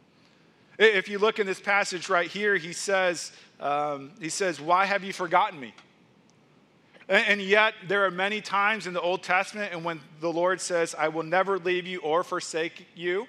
if 0.78 1.08
you 1.08 1.18
look 1.18 1.38
in 1.38 1.46
this 1.46 1.60
passage 1.60 2.08
right 2.08 2.28
here, 2.28 2.56
he 2.56 2.72
says, 2.72 3.32
um, 3.60 4.10
he 4.20 4.28
says, 4.28 4.60
Why 4.60 4.84
have 4.84 5.04
you 5.04 5.12
forgotten 5.12 5.58
me? 5.58 5.72
And, 7.08 7.26
and 7.28 7.40
yet, 7.40 7.74
there 7.86 8.04
are 8.04 8.10
many 8.10 8.40
times 8.40 8.86
in 8.86 8.92
the 8.92 9.00
Old 9.00 9.22
Testament, 9.22 9.72
and 9.72 9.84
when 9.84 10.00
the 10.20 10.32
Lord 10.32 10.60
says, 10.60 10.94
I 10.98 11.08
will 11.08 11.22
never 11.22 11.58
leave 11.58 11.86
you 11.86 12.00
or 12.00 12.22
forsake 12.22 12.86
you. 12.94 13.26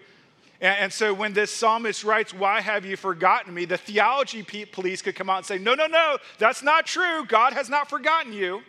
And, 0.61 0.91
so, 0.91 1.13
when 1.13 1.31
this 1.31 1.51
psalmist 1.51 2.03
writes, 2.03 2.33
Why 2.33 2.59
have 2.59 2.85
you 2.85 2.97
forgotten 2.97 3.53
me? 3.53 3.63
the 3.63 3.77
theology 3.77 4.43
police 4.43 5.01
could 5.01 5.15
come 5.15 5.29
out 5.29 5.37
and 5.37 5.45
say, 5.45 5.57
No, 5.57 5.73
no, 5.73 5.87
no, 5.87 6.17
that's 6.37 6.61
not 6.61 6.85
true. 6.85 7.25
God 7.25 7.53
has 7.53 7.69
not 7.69 7.89
forgotten 7.89 8.33
you. 8.33 8.61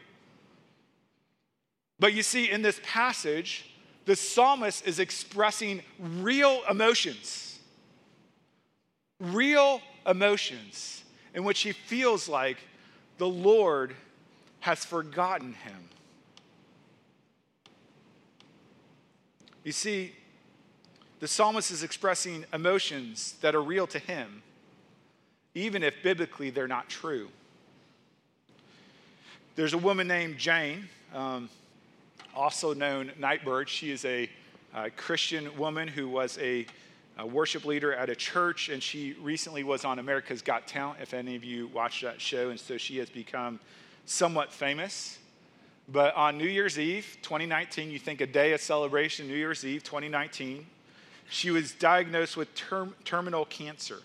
But 1.99 2.15
you 2.15 2.23
see, 2.23 2.49
in 2.49 2.63
this 2.63 2.81
passage, 2.85 3.75
the 4.05 4.15
psalmist 4.15 4.87
is 4.87 5.01
expressing 5.01 5.83
real 5.99 6.63
emotions. 6.71 7.59
Real 9.19 9.83
emotions 10.07 11.03
in 11.35 11.45
which 11.45 11.61
he 11.61 11.73
feels 11.73 12.29
like 12.29 12.59
the 13.19 13.29
Lord 13.29 13.95
has 14.61 14.85
forgotten 14.85 15.55
him. 15.55 15.89
You 19.65 19.73
see, 19.73 20.13
the 21.21 21.29
psalmist 21.29 21.71
is 21.71 21.83
expressing 21.83 22.45
emotions 22.53 23.35
that 23.43 23.55
are 23.55 23.63
real 23.63 23.87
to 23.87 23.99
him, 23.99 24.43
even 25.55 25.83
if 25.83 26.03
biblically 26.03 26.51
they're 26.51 26.69
not 26.69 26.89
true. 26.89 27.29
There's 29.55 29.75
a 29.75 29.79
woman 29.79 30.09
named 30.09 30.39
Jane. 30.39 30.89
Um, 31.15 31.49
also 32.35 32.73
known 32.73 33.13
Nightbirde. 33.19 33.69
She 33.69 33.91
is 33.91 34.05
a, 34.05 34.29
a 34.75 34.91
Christian 34.91 35.57
woman 35.59 35.89
who 35.89 36.09
was 36.09 36.39
a, 36.39 36.67
a, 37.19 37.27
worship 37.27 37.65
leader 37.65 37.93
at 37.93 38.09
a 38.09 38.15
church, 38.15 38.69
and 38.69 38.83
she 38.83 39.15
recently 39.21 39.65
was 39.65 39.85
on 39.85 39.99
America's 39.99 40.41
Got 40.41 40.67
Talent, 40.67 41.01
if 41.03 41.13
any 41.13 41.37
of 41.37 41.45
you 41.45 41.67
watched 41.69 42.03
that 42.03 42.21
show, 42.21 42.51
and 42.51 42.59
so 42.59 42.77
she 42.77 42.99
has 42.99 43.11
become 43.11 43.61
somewhat 44.07 44.53
famous. 44.53 45.19
But 45.89 46.15
on 46.15 46.39
New 46.39 46.47
Year's 46.47 46.79
Eve, 46.79 47.19
2019, 47.23 47.91
you 47.91 47.99
think 47.99 48.21
a 48.21 48.27
day 48.27 48.53
of 48.53 48.61
celebration, 48.61 49.27
New 49.27 49.35
Year's 49.35 49.65
Eve, 49.65 49.83
2019, 49.83 50.65
she 51.31 51.51
was 51.51 51.73
diagnosed 51.73 52.37
with 52.37 52.55
term, 52.55 52.95
terminal 53.05 53.45
cancer. 53.45 53.99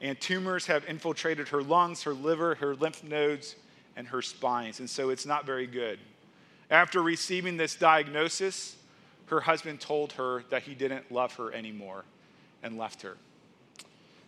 And 0.00 0.20
tumors 0.20 0.66
have 0.66 0.84
infiltrated 0.84 1.48
her 1.48 1.62
lungs, 1.62 2.02
her 2.02 2.12
liver, 2.12 2.56
her 2.56 2.74
lymph 2.74 3.02
nodes, 3.02 3.56
and 3.96 4.06
her 4.08 4.20
spines. 4.20 4.78
And 4.78 4.88
so 4.88 5.10
it's 5.10 5.26
not 5.26 5.46
very 5.46 5.66
good. 5.66 5.98
After 6.70 7.02
receiving 7.02 7.56
this 7.56 7.74
diagnosis, 7.74 8.76
her 9.26 9.40
husband 9.40 9.80
told 9.80 10.12
her 10.12 10.44
that 10.50 10.62
he 10.62 10.74
didn't 10.74 11.10
love 11.10 11.34
her 11.36 11.52
anymore 11.52 12.04
and 12.62 12.76
left 12.76 13.02
her. 13.02 13.16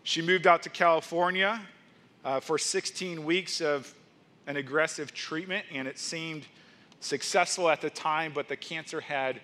She 0.03 0.23
moved 0.23 0.47
out 0.47 0.63
to 0.63 0.71
California 0.71 1.61
uh, 2.25 2.41
for 2.41 2.59
16 2.59 3.25
weeks 3.25 3.61
of 3.61 3.93
an 4.47 4.57
aggressive 4.57 5.13
treatment, 5.13 5.65
and 5.73 5.89
it 5.89 5.99
seemed 5.99 6.47
successful 7.01 7.69
at 7.69 7.81
the 7.81 7.91
time, 7.91 8.33
but 8.35 8.49
the 8.49 8.57
cancer 8.57 9.01
had 9.01 9.41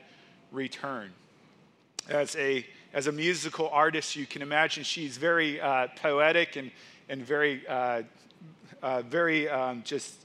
returned. 0.53 1.13
As 2.09 2.35
a, 2.37 2.67
as 2.93 3.07
a 3.07 3.13
musical 3.13 3.69
artist, 3.69 4.17
you 4.17 4.27
can 4.27 4.43
imagine 4.43 4.85
she's 4.85 5.17
very 5.17 5.61
uh, 5.61 5.89
poetic 5.97 6.57
and, 6.57 6.71
and 7.09 7.23
very, 7.23 7.67
uh, 7.69 8.03
uh 8.83 9.03
very 9.03 9.49
um, 9.49 9.83
just 9.85 10.21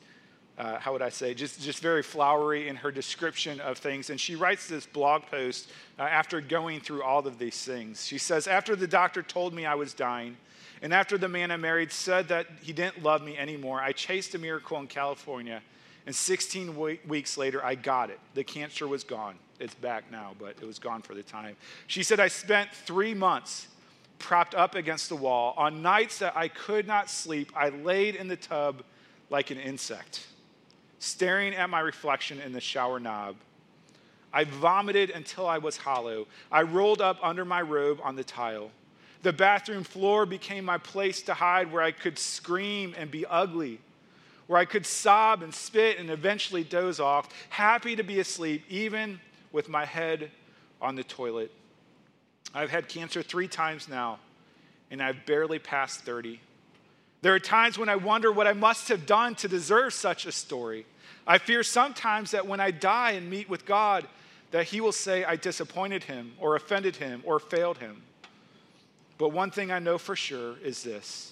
uh, 0.57 0.79
how 0.79 0.93
would 0.93 1.01
I 1.01 1.09
say, 1.09 1.33
just, 1.33 1.61
just 1.61 1.79
very 1.79 2.01
flowery 2.01 2.69
in 2.69 2.77
her 2.77 2.91
description 2.91 3.59
of 3.59 3.77
things. 3.77 4.09
And 4.09 4.19
she 4.19 4.35
writes 4.35 4.67
this 4.67 4.85
blog 4.85 5.23
post 5.23 5.69
uh, 5.99 6.03
after 6.03 6.39
going 6.39 6.79
through 6.79 7.03
all 7.03 7.27
of 7.27 7.37
these 7.37 7.61
things. 7.63 8.05
She 8.05 8.17
says, 8.17 8.47
After 8.47 8.75
the 8.75 8.87
doctor 8.87 9.21
told 9.21 9.53
me 9.53 9.65
I 9.65 9.75
was 9.75 9.93
dying, 9.93 10.37
and 10.81 10.93
after 10.93 11.17
the 11.17 11.27
man 11.27 11.51
I 11.51 11.57
married 11.57 11.91
said 11.91 12.27
that 12.29 12.47
he 12.61 12.73
didn't 12.73 13.03
love 13.03 13.21
me 13.21 13.37
anymore, 13.37 13.81
I 13.81 13.91
chased 13.91 14.35
a 14.35 14.39
miracle 14.39 14.77
in 14.79 14.87
California. 14.87 15.61
And 16.05 16.15
16 16.15 16.75
weeks 17.07 17.37
later, 17.37 17.65
I 17.65 17.75
got 17.75 18.09
it. 18.09 18.19
The 18.35 18.43
cancer 18.43 18.87
was 18.87 19.03
gone. 19.03 19.35
It's 19.59 19.75
back 19.75 20.11
now, 20.11 20.33
but 20.39 20.55
it 20.61 20.65
was 20.65 20.79
gone 20.79 21.01
for 21.01 21.13
the 21.13 21.23
time. 21.23 21.55
She 21.87 22.03
said, 22.03 22.19
I 22.19 22.27
spent 22.27 22.71
three 22.71 23.13
months 23.13 23.67
propped 24.19 24.55
up 24.55 24.75
against 24.75 25.09
the 25.09 25.15
wall. 25.15 25.53
On 25.57 25.81
nights 25.81 26.19
that 26.19 26.35
I 26.35 26.47
could 26.47 26.87
not 26.87 27.09
sleep, 27.09 27.51
I 27.55 27.69
laid 27.69 28.15
in 28.15 28.27
the 28.27 28.35
tub 28.35 28.83
like 29.29 29.51
an 29.51 29.57
insect 29.57 30.27
staring 31.05 31.53
at 31.53 31.69
my 31.69 31.79
reflection 31.79 32.41
in 32.41 32.51
the 32.51 32.59
shower 32.59 32.99
knob. 32.99 33.35
I 34.33 34.43
vomited 34.43 35.11
until 35.11 35.47
I 35.47 35.59
was 35.59 35.77
hollow. 35.77 36.27
I 36.51 36.63
rolled 36.63 37.01
up 37.01 37.19
under 37.21 37.45
my 37.45 37.61
robe 37.61 37.99
on 38.03 38.15
the 38.15 38.23
tile. 38.23 38.71
The 39.21 39.31
bathroom 39.31 39.83
floor 39.83 40.25
became 40.25 40.65
my 40.65 40.77
place 40.77 41.21
to 41.23 41.33
hide 41.33 41.71
where 41.71 41.81
I 41.81 41.91
could 41.91 42.19
scream 42.19 42.93
and 42.97 43.09
be 43.09 43.25
ugly, 43.25 43.79
where 44.47 44.59
I 44.59 44.65
could 44.65 44.85
sob 44.85 45.41
and 45.41 45.53
spit 45.53 45.99
and 45.99 46.09
eventually 46.09 46.63
doze 46.63 46.99
off, 46.99 47.29
happy 47.49 47.95
to 47.95 48.03
be 48.03 48.19
asleep, 48.19 48.63
even 48.67 49.19
with 49.55 49.69
my 49.69 49.85
head 49.85 50.29
on 50.81 50.95
the 50.95 51.03
toilet. 51.03 51.49
I've 52.53 52.69
had 52.69 52.89
cancer 52.89 53.23
three 53.23 53.47
times 53.47 53.87
now, 53.87 54.19
and 54.91 55.01
I've 55.01 55.25
barely 55.25 55.59
passed 55.59 56.01
30. 56.01 56.41
There 57.21 57.33
are 57.33 57.39
times 57.39 57.79
when 57.79 57.87
I 57.87 57.95
wonder 57.95 58.31
what 58.31 58.47
I 58.47 58.53
must 58.53 58.89
have 58.89 59.05
done 59.05 59.33
to 59.35 59.47
deserve 59.47 59.93
such 59.93 60.25
a 60.25 60.31
story. 60.31 60.85
I 61.25 61.37
fear 61.37 61.63
sometimes 61.63 62.31
that 62.31 62.45
when 62.45 62.59
I 62.59 62.69
die 62.69 63.11
and 63.11 63.29
meet 63.29 63.49
with 63.49 63.65
God, 63.65 64.05
that 64.51 64.65
He 64.65 64.81
will 64.81 64.91
say 64.91 65.23
I 65.23 65.37
disappointed 65.37 66.03
Him 66.03 66.33
or 66.37 66.57
offended 66.57 66.97
Him 66.97 67.23
or 67.25 67.39
failed 67.39 67.77
Him. 67.77 68.03
But 69.17 69.29
one 69.29 69.51
thing 69.51 69.71
I 69.71 69.79
know 69.79 69.97
for 69.97 70.17
sure 70.17 70.57
is 70.61 70.83
this 70.83 71.31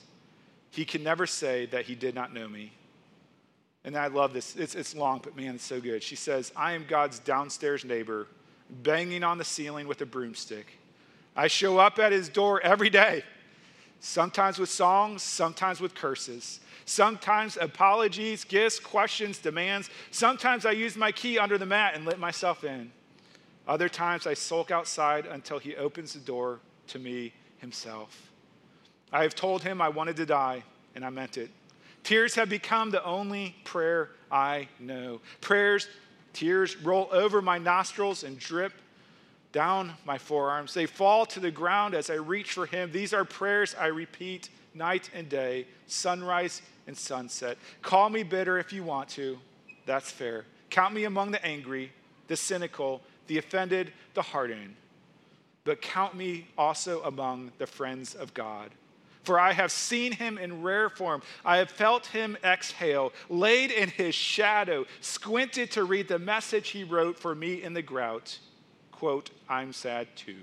He 0.72 0.86
can 0.86 1.04
never 1.04 1.28
say 1.28 1.66
that 1.68 1.86
He 1.86 1.94
did 1.94 2.16
not 2.16 2.34
know 2.34 2.48
me. 2.48 2.72
And 3.86 3.98
I 3.98 4.08
love 4.08 4.34
this. 4.34 4.56
It's, 4.56 4.76
it's 4.76 4.96
long, 4.96 5.20
but 5.22 5.36
man, 5.36 5.56
it's 5.56 5.64
so 5.64 5.82
good. 5.82 6.02
She 6.04 6.16
says, 6.16 6.52
I 6.56 6.74
am 6.74 6.86
God's 6.88 7.20
downstairs 7.20 7.84
neighbor, 7.84 8.28
banging 8.70 9.24
on 9.24 9.38
the 9.38 9.44
ceiling 9.44 9.88
with 9.88 10.02
a 10.02 10.06
broomstick. 10.06 10.80
I 11.36 11.48
show 11.48 11.80
up 11.80 12.00
at 12.00 12.12
his 12.12 12.30
door 12.30 12.62
every 12.62 12.90
day, 12.90 13.24
sometimes 14.00 14.60
with 14.60 14.70
songs, 14.70 15.24
sometimes 15.24 15.82
with 15.82 15.96
curses. 15.96 16.60
Sometimes 16.86 17.58
apologies, 17.60 18.44
gifts, 18.44 18.80
questions, 18.80 19.38
demands. 19.40 19.90
Sometimes 20.12 20.66
I 20.66 20.72
use 20.72 20.96
my 20.96 21.12
key 21.12 21.40
under 21.40 21.58
the 21.58 21.66
mat 21.66 21.96
and 21.96 22.06
let 22.06 22.20
myself 22.20 22.64
in. 22.64 22.92
Other 23.68 23.88
times 23.88 24.28
I 24.28 24.34
sulk 24.34 24.72
outside 24.72 25.26
until 25.26 25.60
he 25.60 25.76
opens 25.78 26.14
the 26.14 26.20
door 26.20 26.60
to 26.88 27.00
me 27.00 27.34
himself. 27.60 28.32
I 29.12 29.24
have 29.24 29.36
told 29.36 29.64
him 29.64 29.82
I 29.82 29.90
wanted 29.90 30.18
to 30.18 30.26
die, 30.26 30.64
and 30.96 31.06
I 31.06 31.10
meant 31.10 31.38
it. 31.38 31.50
Tears 32.04 32.36
have 32.36 32.50
become 32.50 32.92
the 32.92 33.04
only 33.04 33.56
prayer 33.64 34.10
I 34.32 34.68
know. 34.80 35.22
Prayers, 35.42 35.88
tears 36.34 36.76
roll 36.78 37.08
over 37.12 37.42
my 37.42 37.58
nostrils 37.58 38.24
and 38.24 38.38
drip 38.38 38.74
down 39.52 39.94
my 40.06 40.18
forearms. 40.18 40.74
They 40.74 40.86
fall 40.86 41.26
to 41.28 41.40
the 41.40 41.52
ground 41.52 41.94
as 41.94 42.10
I 42.10 42.16
reach 42.16 42.52
for 42.52 42.66
him. 42.66 42.92
These 42.92 43.14
are 43.14 43.24
prayers 43.24 43.76
I 43.80 43.88
repeat 43.88 44.50
night 44.74 45.10
and 45.14 45.30
day, 45.30 45.68
sunrise 45.88 46.62
and 46.88 46.98
sunset. 46.98 47.58
Call 47.82 48.10
me 48.10 48.24
bitter 48.24 48.58
if 48.58 48.74
you 48.74 48.84
want 48.84 49.10
to. 49.10 49.38
That's 49.86 50.12
fair. 50.12 50.46
Count 50.70 50.94
me 50.94 51.06
among 51.06 51.32
the 51.32 51.46
angry, 51.46 51.92
the 52.28 52.36
cynical, 52.36 53.02
the 53.28 53.38
offended, 53.38 53.94
the 54.16 54.22
hardened. 54.22 54.76
But 55.64 55.82
count 55.82 56.16
me 56.16 56.48
also 56.58 57.04
among 57.04 57.52
the 57.58 57.68
friends 57.68 58.16
of 58.16 58.34
God. 58.34 58.72
For 59.24 59.40
I 59.40 59.54
have 59.54 59.72
seen 59.72 60.12
him 60.12 60.38
in 60.38 60.62
rare 60.62 60.90
form. 60.90 61.22
I 61.46 61.58
have 61.58 61.72
felt 61.72 62.08
him 62.08 62.38
exhale, 62.44 63.14
laid 63.30 63.72
in 63.72 63.90
his 63.90 64.14
shadow, 64.14 64.86
squinted 65.00 65.72
to 65.72 65.86
read 65.86 66.08
the 66.08 66.20
message 66.20 66.70
he 66.70 66.84
wrote 66.84 67.18
for 67.18 67.34
me 67.34 67.64
in 67.64 67.74
the 67.74 67.82
grout. 67.82 68.38
Quote, 68.92 69.32
I'm 69.50 69.72
sad 69.74 70.08
too. 70.16 70.42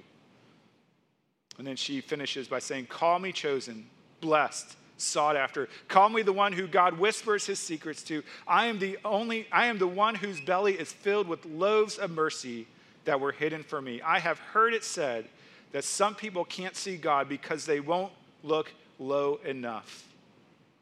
And 1.59 1.66
then 1.66 1.76
she 1.76 2.00
finishes 2.00 2.48
by 2.48 2.59
saying, 2.59 2.87
Call 2.87 3.18
me 3.18 3.33
chosen, 3.33 3.87
blessed, 4.22 4.76
sought 4.96 5.37
after. 5.37 5.68
Call 5.88 6.09
me 6.09 6.22
the 6.22 6.33
one 6.33 6.52
who 6.52 6.66
God 6.66 6.98
whispers 6.98 7.44
his 7.44 7.59
secrets 7.59 8.02
to. 8.04 8.22
I 8.48 8.66
am 8.66 8.78
the 8.78 8.98
only 9.04 9.46
I 9.52 9.66
am 9.66 9.76
the 9.76 9.87
one 9.87 10.14
whose 10.14 10.40
belly 10.40 10.74
is 10.74 10.90
filled 10.90 11.28
with 11.28 11.44
loaves 11.44 11.98
of 11.98 12.11
mercy 12.11 12.66
that 13.04 13.20
were 13.20 13.33
hidden 13.33 13.62
for 13.62 13.83
me. 13.83 14.00
I 14.00 14.18
have 14.20 14.38
heard 14.38 14.72
it 14.72 14.85
said 14.85 15.26
that 15.72 15.85
some 15.85 16.14
people 16.14 16.44
can't 16.44 16.76
see 16.76 16.96
God 16.96 17.28
because 17.28 17.66
they 17.66 17.81
won't 17.81 18.12
look 18.42 18.72
low 19.00 19.40
enough. 19.44 20.06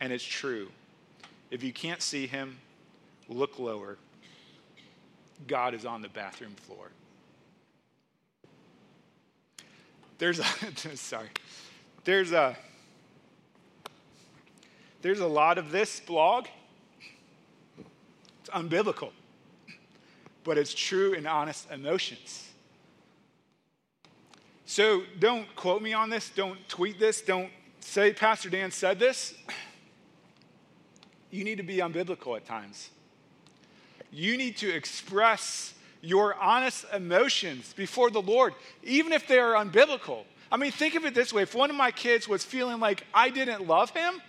And 0.01 0.13
it's 0.13 0.25
true. 0.25 0.69
If 1.51 1.63
you 1.63 1.73
can't 1.73 2.03
see 2.03 2.27
him, 2.27 2.59
look 3.29 3.59
lower. 3.59 3.97
God 5.47 5.73
is 5.73 5.87
on 5.87 6.03
the 6.03 6.09
bathroom 6.09 6.55
floor. 6.67 6.91
There's 10.19 10.41
a 10.41 10.45
sorry. 10.97 11.29
There's 12.05 12.33
a 12.33 12.57
there's 15.01 15.21
a 15.21 15.27
lot 15.27 15.59
of 15.59 15.71
this 15.71 16.01
blog. 16.01 16.47
It's 18.41 18.51
unbiblical, 18.51 19.11
but 20.43 20.59
it's 20.59 20.75
true 20.75 21.15
and 21.15 21.27
honest 21.27 21.71
emotions. 21.71 22.49
So 24.67 25.03
don't 25.19 25.55
quote 25.55 25.83
me 25.83 25.93
on 25.93 26.11
this, 26.11 26.31
don't 26.31 26.69
tweet 26.69 26.99
this, 26.99 27.23
don't 27.23 27.51
say 27.81 28.13
Pastor 28.13 28.51
Dan 28.51 28.71
said 28.71 28.99
this. 28.99 29.35
You 31.31 31.45
need 31.45 31.57
to 31.57 31.63
be 31.63 31.77
unbiblical 31.77 32.37
at 32.37 32.47
times. 32.47 32.91
You 34.11 34.37
need 34.37 34.57
to 34.59 34.75
express 34.75 35.75
your 36.01 36.35
honest 36.37 36.87
emotions 36.95 37.75
before 37.75 38.11
the 38.11 38.23
Lord, 38.23 38.55
even 38.83 39.13
if 39.13 39.27
they 39.27 39.39
are 39.39 39.53
unbiblical. 39.53 40.25
I 40.51 40.57
mean, 40.57 40.73
think 40.73 40.95
of 40.95 41.05
it 41.05 41.15
this 41.15 41.33
way 41.33 41.43
if 41.43 41.55
one 41.55 41.71
of 41.71 41.77
my 41.77 41.91
kids 41.91 42.29
was 42.29 42.45
feeling 42.45 42.81
like 42.81 43.05
I 43.13 43.29
didn't 43.31 43.67
love 43.67 43.91
him, 43.91 44.23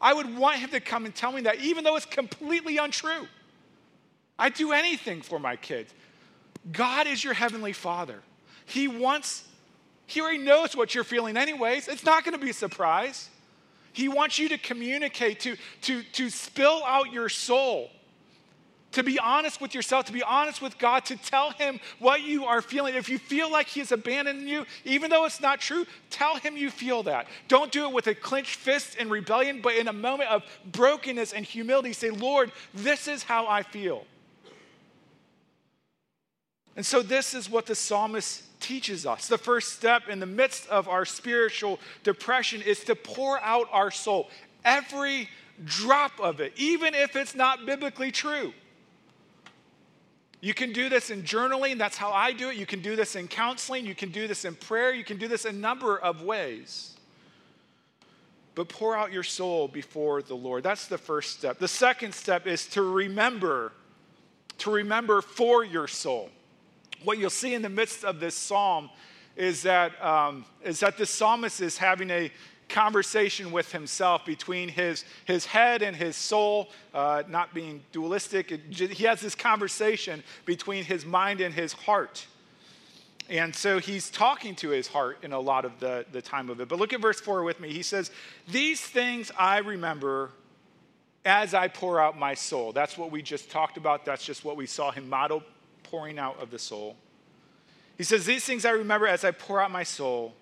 I 0.00 0.12
would 0.12 0.36
want 0.36 0.58
him 0.58 0.70
to 0.70 0.80
come 0.80 1.06
and 1.06 1.14
tell 1.14 1.32
me 1.32 1.42
that, 1.42 1.60
even 1.60 1.84
though 1.84 1.96
it's 1.96 2.06
completely 2.06 2.76
untrue. 2.76 3.26
I'd 4.38 4.54
do 4.54 4.72
anything 4.72 5.22
for 5.22 5.38
my 5.38 5.56
kids. 5.56 5.94
God 6.72 7.06
is 7.06 7.22
your 7.22 7.34
heavenly 7.34 7.72
father. 7.72 8.20
He 8.66 8.88
wants, 8.88 9.44
he 10.06 10.20
already 10.20 10.38
knows 10.38 10.76
what 10.76 10.94
you're 10.94 11.04
feeling, 11.04 11.36
anyways. 11.36 11.88
It's 11.88 12.04
not 12.04 12.24
going 12.24 12.38
to 12.38 12.44
be 12.44 12.50
a 12.50 12.54
surprise. 12.54 13.30
He 13.92 14.08
wants 14.08 14.38
you 14.38 14.48
to 14.50 14.58
communicate, 14.58 15.40
to, 15.40 15.56
to, 15.82 16.02
to 16.02 16.30
spill 16.30 16.82
out 16.84 17.12
your 17.12 17.28
soul 17.28 17.90
to 18.94 19.02
be 19.02 19.18
honest 19.18 19.60
with 19.60 19.74
yourself, 19.74 20.06
to 20.06 20.12
be 20.12 20.22
honest 20.22 20.62
with 20.62 20.78
God, 20.78 21.04
to 21.06 21.16
tell 21.16 21.50
Him 21.50 21.80
what 21.98 22.22
you 22.22 22.44
are 22.44 22.62
feeling. 22.62 22.94
If 22.94 23.08
you 23.08 23.18
feel 23.18 23.50
like 23.50 23.66
He 23.66 23.80
has 23.80 23.92
abandoned 23.92 24.48
you, 24.48 24.64
even 24.84 25.10
though 25.10 25.24
it's 25.24 25.40
not 25.40 25.60
true, 25.60 25.84
tell 26.10 26.36
Him 26.36 26.56
you 26.56 26.70
feel 26.70 27.02
that. 27.04 27.26
Don't 27.48 27.70
do 27.70 27.86
it 27.86 27.92
with 27.92 28.06
a 28.06 28.14
clenched 28.14 28.56
fist 28.56 28.96
in 28.96 29.10
rebellion, 29.10 29.60
but 29.62 29.74
in 29.74 29.88
a 29.88 29.92
moment 29.92 30.30
of 30.30 30.42
brokenness 30.72 31.32
and 31.32 31.44
humility, 31.44 31.92
say, 31.92 32.10
Lord, 32.10 32.52
this 32.72 33.08
is 33.08 33.22
how 33.22 33.46
I 33.46 33.62
feel. 33.62 34.06
And 36.76 36.84
so, 36.84 37.02
this 37.02 37.34
is 37.34 37.48
what 37.48 37.66
the 37.66 37.74
psalmist 37.74 38.53
teaches 38.60 39.06
us. 39.06 39.28
The 39.28 39.38
first 39.38 39.72
step 39.72 40.08
in 40.08 40.20
the 40.20 40.26
midst 40.26 40.68
of 40.68 40.88
our 40.88 41.04
spiritual 41.04 41.78
depression 42.02 42.62
is 42.62 42.84
to 42.84 42.94
pour 42.94 43.40
out 43.40 43.68
our 43.72 43.90
soul, 43.90 44.28
every 44.64 45.28
drop 45.64 46.12
of 46.20 46.40
it, 46.40 46.52
even 46.56 46.94
if 46.94 47.16
it's 47.16 47.34
not 47.34 47.66
biblically 47.66 48.10
true. 48.10 48.52
You 50.40 50.52
can 50.52 50.72
do 50.72 50.90
this 50.90 51.08
in 51.08 51.22
journaling, 51.22 51.78
that's 51.78 51.96
how 51.96 52.10
I 52.10 52.32
do 52.32 52.50
it. 52.50 52.56
You 52.56 52.66
can 52.66 52.82
do 52.82 52.96
this 52.96 53.16
in 53.16 53.28
counseling, 53.28 53.86
you 53.86 53.94
can 53.94 54.10
do 54.10 54.28
this 54.28 54.44
in 54.44 54.54
prayer, 54.54 54.92
you 54.92 55.04
can 55.04 55.16
do 55.16 55.26
this 55.26 55.46
a 55.46 55.52
number 55.52 55.98
of 55.98 56.22
ways. 56.22 56.96
But 58.54 58.68
pour 58.68 58.96
out 58.96 59.10
your 59.10 59.22
soul 59.22 59.68
before 59.68 60.22
the 60.22 60.34
Lord. 60.34 60.62
That's 60.62 60.86
the 60.86 60.98
first 60.98 61.38
step. 61.38 61.58
The 61.58 61.66
second 61.66 62.14
step 62.14 62.46
is 62.46 62.66
to 62.68 62.82
remember, 62.82 63.72
to 64.58 64.70
remember 64.70 65.22
for 65.22 65.64
your 65.64 65.88
soul. 65.88 66.30
What 67.04 67.18
you'll 67.18 67.30
see 67.30 67.54
in 67.54 67.62
the 67.62 67.68
midst 67.68 68.04
of 68.04 68.18
this 68.18 68.34
psalm 68.34 68.90
is 69.36 69.62
that, 69.62 70.02
um, 70.04 70.44
is 70.64 70.80
that 70.80 70.96
the 70.96 71.06
psalmist 71.06 71.60
is 71.60 71.76
having 71.76 72.10
a 72.10 72.30
conversation 72.68 73.52
with 73.52 73.70
himself 73.72 74.24
between 74.24 74.68
his, 74.68 75.04
his 75.26 75.44
head 75.44 75.82
and 75.82 75.94
his 75.94 76.16
soul, 76.16 76.70
uh, 76.94 77.22
not 77.28 77.52
being 77.54 77.82
dualistic. 77.92 78.50
he 78.70 79.04
has 79.04 79.20
this 79.20 79.34
conversation 79.34 80.22
between 80.44 80.84
his 80.84 81.04
mind 81.04 81.40
and 81.40 81.54
his 81.54 81.72
heart. 81.72 82.26
And 83.28 83.54
so 83.54 83.78
he's 83.78 84.10
talking 84.10 84.54
to 84.56 84.70
his 84.70 84.86
heart 84.86 85.18
in 85.22 85.32
a 85.32 85.40
lot 85.40 85.64
of 85.64 85.78
the, 85.80 86.04
the 86.12 86.20
time 86.20 86.50
of 86.50 86.60
it. 86.60 86.68
But 86.68 86.78
look 86.78 86.92
at 86.92 87.00
verse 87.00 87.20
4 87.20 87.42
with 87.42 87.58
me. 87.58 87.72
He 87.72 87.82
says, 87.82 88.10
These 88.48 88.80
things 88.80 89.30
I 89.38 89.58
remember 89.58 90.30
as 91.24 91.54
I 91.54 91.68
pour 91.68 91.98
out 92.00 92.18
my 92.18 92.34
soul. 92.34 92.72
That's 92.72 92.98
what 92.98 93.10
we 93.10 93.22
just 93.22 93.50
talked 93.50 93.78
about. 93.78 94.04
That's 94.04 94.24
just 94.24 94.44
what 94.44 94.56
we 94.56 94.66
saw 94.66 94.90
him 94.90 95.08
model 95.08 95.42
pouring 95.94 96.18
out 96.18 96.42
of 96.42 96.50
the 96.50 96.58
soul. 96.58 96.96
He 97.96 98.02
says, 98.02 98.26
These 98.26 98.44
things 98.44 98.64
I 98.64 98.70
remember 98.70 99.06
as 99.06 99.24
I 99.24 99.30
pour 99.30 99.60
out 99.60 99.70
my 99.70 99.84
soul, 99.84 100.34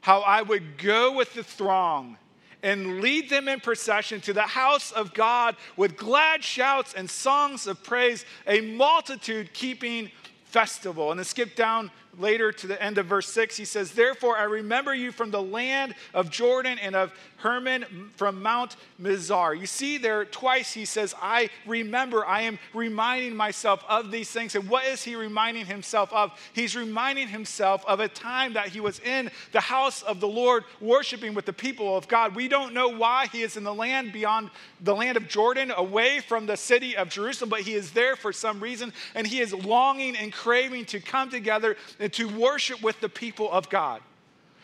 how 0.00 0.20
I 0.20 0.40
would 0.40 0.78
go 0.78 1.12
with 1.12 1.34
the 1.34 1.44
throng 1.44 2.16
and 2.62 3.02
lead 3.02 3.28
them 3.28 3.46
in 3.46 3.60
procession 3.60 4.22
to 4.22 4.32
the 4.32 4.40
house 4.40 4.92
of 4.92 5.12
God 5.12 5.54
with 5.76 5.98
glad 5.98 6.42
shouts 6.42 6.94
and 6.94 7.10
songs 7.10 7.66
of 7.66 7.82
praise, 7.82 8.24
a 8.46 8.62
multitude 8.62 9.52
keeping 9.52 10.10
festival. 10.46 11.10
And 11.10 11.18
then 11.18 11.24
skip 11.24 11.54
down 11.54 11.90
later 12.18 12.52
to 12.52 12.66
the 12.66 12.82
end 12.82 12.98
of 12.98 13.06
verse 13.06 13.28
6, 13.28 13.56
he 13.56 13.64
says, 13.64 13.92
Therefore 13.92 14.38
I 14.38 14.44
remember 14.44 14.94
you 14.94 15.12
from 15.12 15.30
the 15.30 15.42
land 15.42 15.94
of 16.14 16.30
Jordan 16.30 16.78
and 16.78 16.96
of 16.96 17.12
Hermon 17.38 18.10
from 18.16 18.42
Mount 18.42 18.76
Mizar. 19.00 19.58
You 19.58 19.66
see 19.66 19.98
there 19.98 20.24
twice 20.24 20.72
he 20.72 20.84
says, 20.84 21.14
I 21.20 21.50
remember, 21.66 22.24
I 22.24 22.42
am 22.42 22.58
reminding 22.72 23.36
myself 23.36 23.84
of 23.88 24.10
these 24.10 24.30
things. 24.30 24.54
And 24.54 24.68
what 24.68 24.86
is 24.86 25.02
he 25.02 25.14
reminding 25.16 25.66
himself 25.66 26.12
of? 26.12 26.32
He's 26.54 26.74
reminding 26.74 27.28
himself 27.28 27.84
of 27.86 28.00
a 28.00 28.08
time 28.08 28.54
that 28.54 28.68
he 28.68 28.80
was 28.80 28.98
in 29.00 29.30
the 29.52 29.60
house 29.60 30.02
of 30.02 30.20
the 30.20 30.28
Lord 30.28 30.64
worshiping 30.80 31.34
with 31.34 31.44
the 31.44 31.52
people 31.52 31.96
of 31.96 32.08
God. 32.08 32.34
We 32.34 32.48
don't 32.48 32.72
know 32.72 32.88
why 32.88 33.26
he 33.30 33.42
is 33.42 33.56
in 33.56 33.64
the 33.64 33.74
land 33.74 34.12
beyond 34.12 34.50
the 34.80 34.94
land 34.94 35.16
of 35.16 35.28
Jordan, 35.28 35.72
away 35.76 36.20
from 36.20 36.46
the 36.46 36.56
city 36.56 36.96
of 36.96 37.08
Jerusalem, 37.10 37.50
but 37.50 37.60
he 37.60 37.74
is 37.74 37.92
there 37.92 38.16
for 38.16 38.32
some 38.32 38.60
reason. 38.60 38.92
And 39.14 39.26
he 39.26 39.40
is 39.40 39.52
longing 39.52 40.16
and 40.16 40.32
craving 40.36 40.84
to 40.86 41.00
come 41.00 41.30
together 41.30 41.76
and 41.98 42.12
to 42.12 42.28
worship 42.28 42.82
with 42.82 43.00
the 43.00 43.08
people 43.08 43.50
of 43.50 43.68
God. 43.70 44.02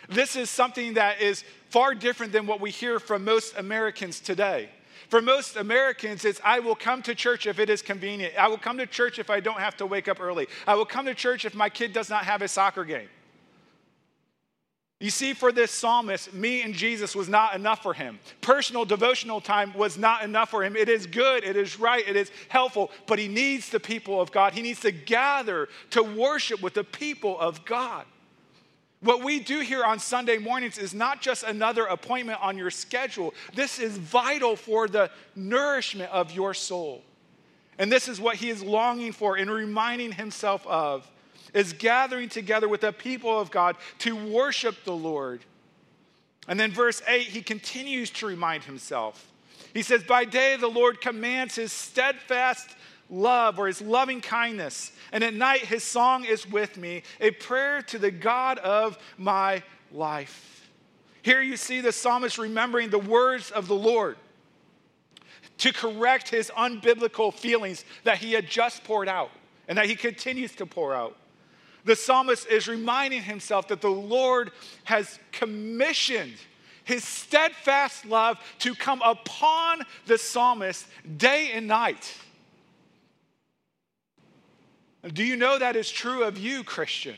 This 0.09 0.37
is 0.37 0.51
something 0.51 0.95
that 0.95 1.21
is 1.21 1.45
far 1.71 1.95
different 1.95 2.33
than 2.33 2.47
what 2.47 2.61
we 2.61 2.71
hear 2.71 3.01
from 3.01 3.25
most 3.25 3.57
Americans 3.57 4.21
today. 4.21 4.69
For 5.09 5.23
most 5.23 5.57
Americans, 5.57 6.25
it's 6.25 6.41
I 6.45 6.61
will 6.61 6.75
come 6.75 7.03
to 7.03 7.15
church 7.15 7.47
if 7.47 7.59
it 7.59 7.71
is 7.71 7.83
convenient. 7.83 8.35
I 8.39 8.49
will 8.49 8.59
come 8.59 8.79
to 8.79 8.87
church 8.87 9.19
if 9.19 9.31
I 9.31 9.41
don't 9.41 9.59
have 9.59 9.77
to 9.79 9.87
wake 9.87 10.09
up 10.09 10.21
early. 10.21 10.47
I 10.67 10.75
will 10.75 10.85
come 10.85 11.07
to 11.07 11.15
church 11.15 11.45
if 11.45 11.55
my 11.55 11.69
kid 11.69 11.93
does 11.93 12.11
not 12.11 12.25
have 12.25 12.43
a 12.43 12.49
soccer 12.49 12.85
game. 12.85 13.09
You 15.03 15.11
see, 15.11 15.33
for 15.33 15.51
this 15.51 15.73
psalmist, 15.73 16.33
me 16.33 16.63
and 16.63 16.73
Jesus 16.73 17.17
was 17.17 17.29
not 17.29 17.57
enough 17.57 17.83
for 17.83 17.93
him. 17.93 18.21
Personal 18.41 18.85
devotional 18.85 19.41
time 19.41 19.75
was 19.75 19.99
not 19.99 20.23
enough 20.23 20.51
for 20.51 20.63
him. 20.63 20.77
It 20.77 20.89
is 20.89 21.09
good, 21.09 21.43
it 21.43 21.57
is 21.57 21.81
right, 21.81 22.07
it 22.07 22.15
is 22.15 22.31
helpful, 22.49 22.93
but 23.09 23.19
he 23.19 23.27
needs 23.27 23.69
the 23.69 23.81
people 23.81 24.21
of 24.21 24.31
God. 24.31 24.53
He 24.53 24.63
needs 24.63 24.79
to 24.83 24.93
gather 24.93 25.69
to 25.91 26.05
worship 26.05 26.63
with 26.63 26.75
the 26.75 26.85
people 26.85 27.37
of 27.41 27.65
God. 27.65 28.05
What 29.01 29.25
we 29.25 29.41
do 29.41 29.59
here 29.59 29.83
on 29.83 29.99
Sunday 29.99 30.39
mornings 30.39 30.79
is 30.79 30.95
not 30.95 31.21
just 31.21 31.43
another 31.43 31.87
appointment 31.87 32.39
on 32.41 32.57
your 32.57 32.71
schedule. 32.71 33.35
This 33.57 33.81
is 33.81 33.99
vital 33.99 34.55
for 34.55 34.87
the 34.87 35.11
nourishment 35.35 36.13
of 36.13 36.31
your 36.31 36.55
soul. 36.55 37.03
And 37.77 37.91
this 37.91 38.07
is 38.07 38.21
what 38.21 38.37
he 38.37 38.51
is 38.51 38.63
longing 38.63 39.11
for 39.11 39.35
and 39.35 39.51
reminding 39.51 40.13
himself 40.13 40.65
of 40.69 41.11
is 41.55 41.73
gathering 41.73 42.29
together 42.29 42.69
with 42.69 42.83
the 42.83 42.93
people 42.93 43.39
of 43.39 43.51
God 43.51 43.77
to 44.01 44.15
worship 44.15 44.85
the 44.85 44.97
Lord. 44.97 45.45
And 46.49 46.59
then, 46.59 46.73
verse 46.73 47.03
8, 47.07 47.23
he 47.23 47.43
continues 47.43 48.11
to 48.11 48.27
remind 48.27 48.65
himself. 48.65 49.31
He 49.75 49.83
says, 49.83 50.03
By 50.03 50.25
day 50.25 50.57
the 50.57 50.69
Lord 50.69 51.01
commands 51.01 51.55
his 51.55 51.73
steadfast 51.73 52.75
love 53.09 53.59
or 53.59 53.67
his 53.67 53.81
loving 53.81 54.21
kindness, 54.21 54.93
and 55.13 55.23
at 55.23 55.35
night 55.35 55.61
his 55.61 55.85
song 55.85 56.25
is 56.25 56.49
with 56.51 56.77
me, 56.77 57.03
a 57.21 57.31
prayer 57.31 57.83
to 57.83 57.99
the 57.99 58.11
God 58.11 58.59
of 58.59 58.99
my 59.19 59.63
life. 59.93 60.71
Here 61.23 61.41
you 61.41 61.57
see 61.57 61.81
the 61.81 61.93
psalmist 61.93 62.39
remembering 62.39 62.91
the 62.91 62.99
words 62.99 63.51
of 63.51 63.69
the 63.69 63.77
Lord 63.77 64.17
to 65.59 65.73
correct 65.73 66.29
his 66.29 66.51
unbiblical 66.57 67.33
feelings 67.33 67.85
that 68.03 68.19
he 68.19 68.33
had 68.33 68.49
just 68.49 68.83
poured 68.83 69.09
out 69.09 69.31
and 69.69 69.79
that 69.79 69.87
he 69.87 69.95
continues 69.95 70.55
to 70.57 70.67
pour 70.67 70.95
out. 70.95 71.17
The 71.85 71.97
psalmist 71.97 72.47
is 72.47 72.69
reminding 72.69 73.23
himself 73.23 73.69
that 73.69 73.81
the 73.81 73.91
Lord 73.91 74.53
has 74.85 75.19
commissioned 75.33 76.37
his 76.85 77.05
steadfast 77.05 78.05
love 78.05 78.39
to 78.61 78.75
come 78.75 79.03
upon 79.05 79.83
the 80.07 80.19
psalmist 80.19 80.87
day 81.17 81.51
and 81.53 81.67
night. 81.67 82.17
Do 85.13 85.25
you 85.25 85.37
know 85.37 85.59
that 85.59 85.75
is 85.75 85.91
true 85.91 86.23
of 86.23 86.39
you, 86.39 86.63
Christian? 86.63 87.17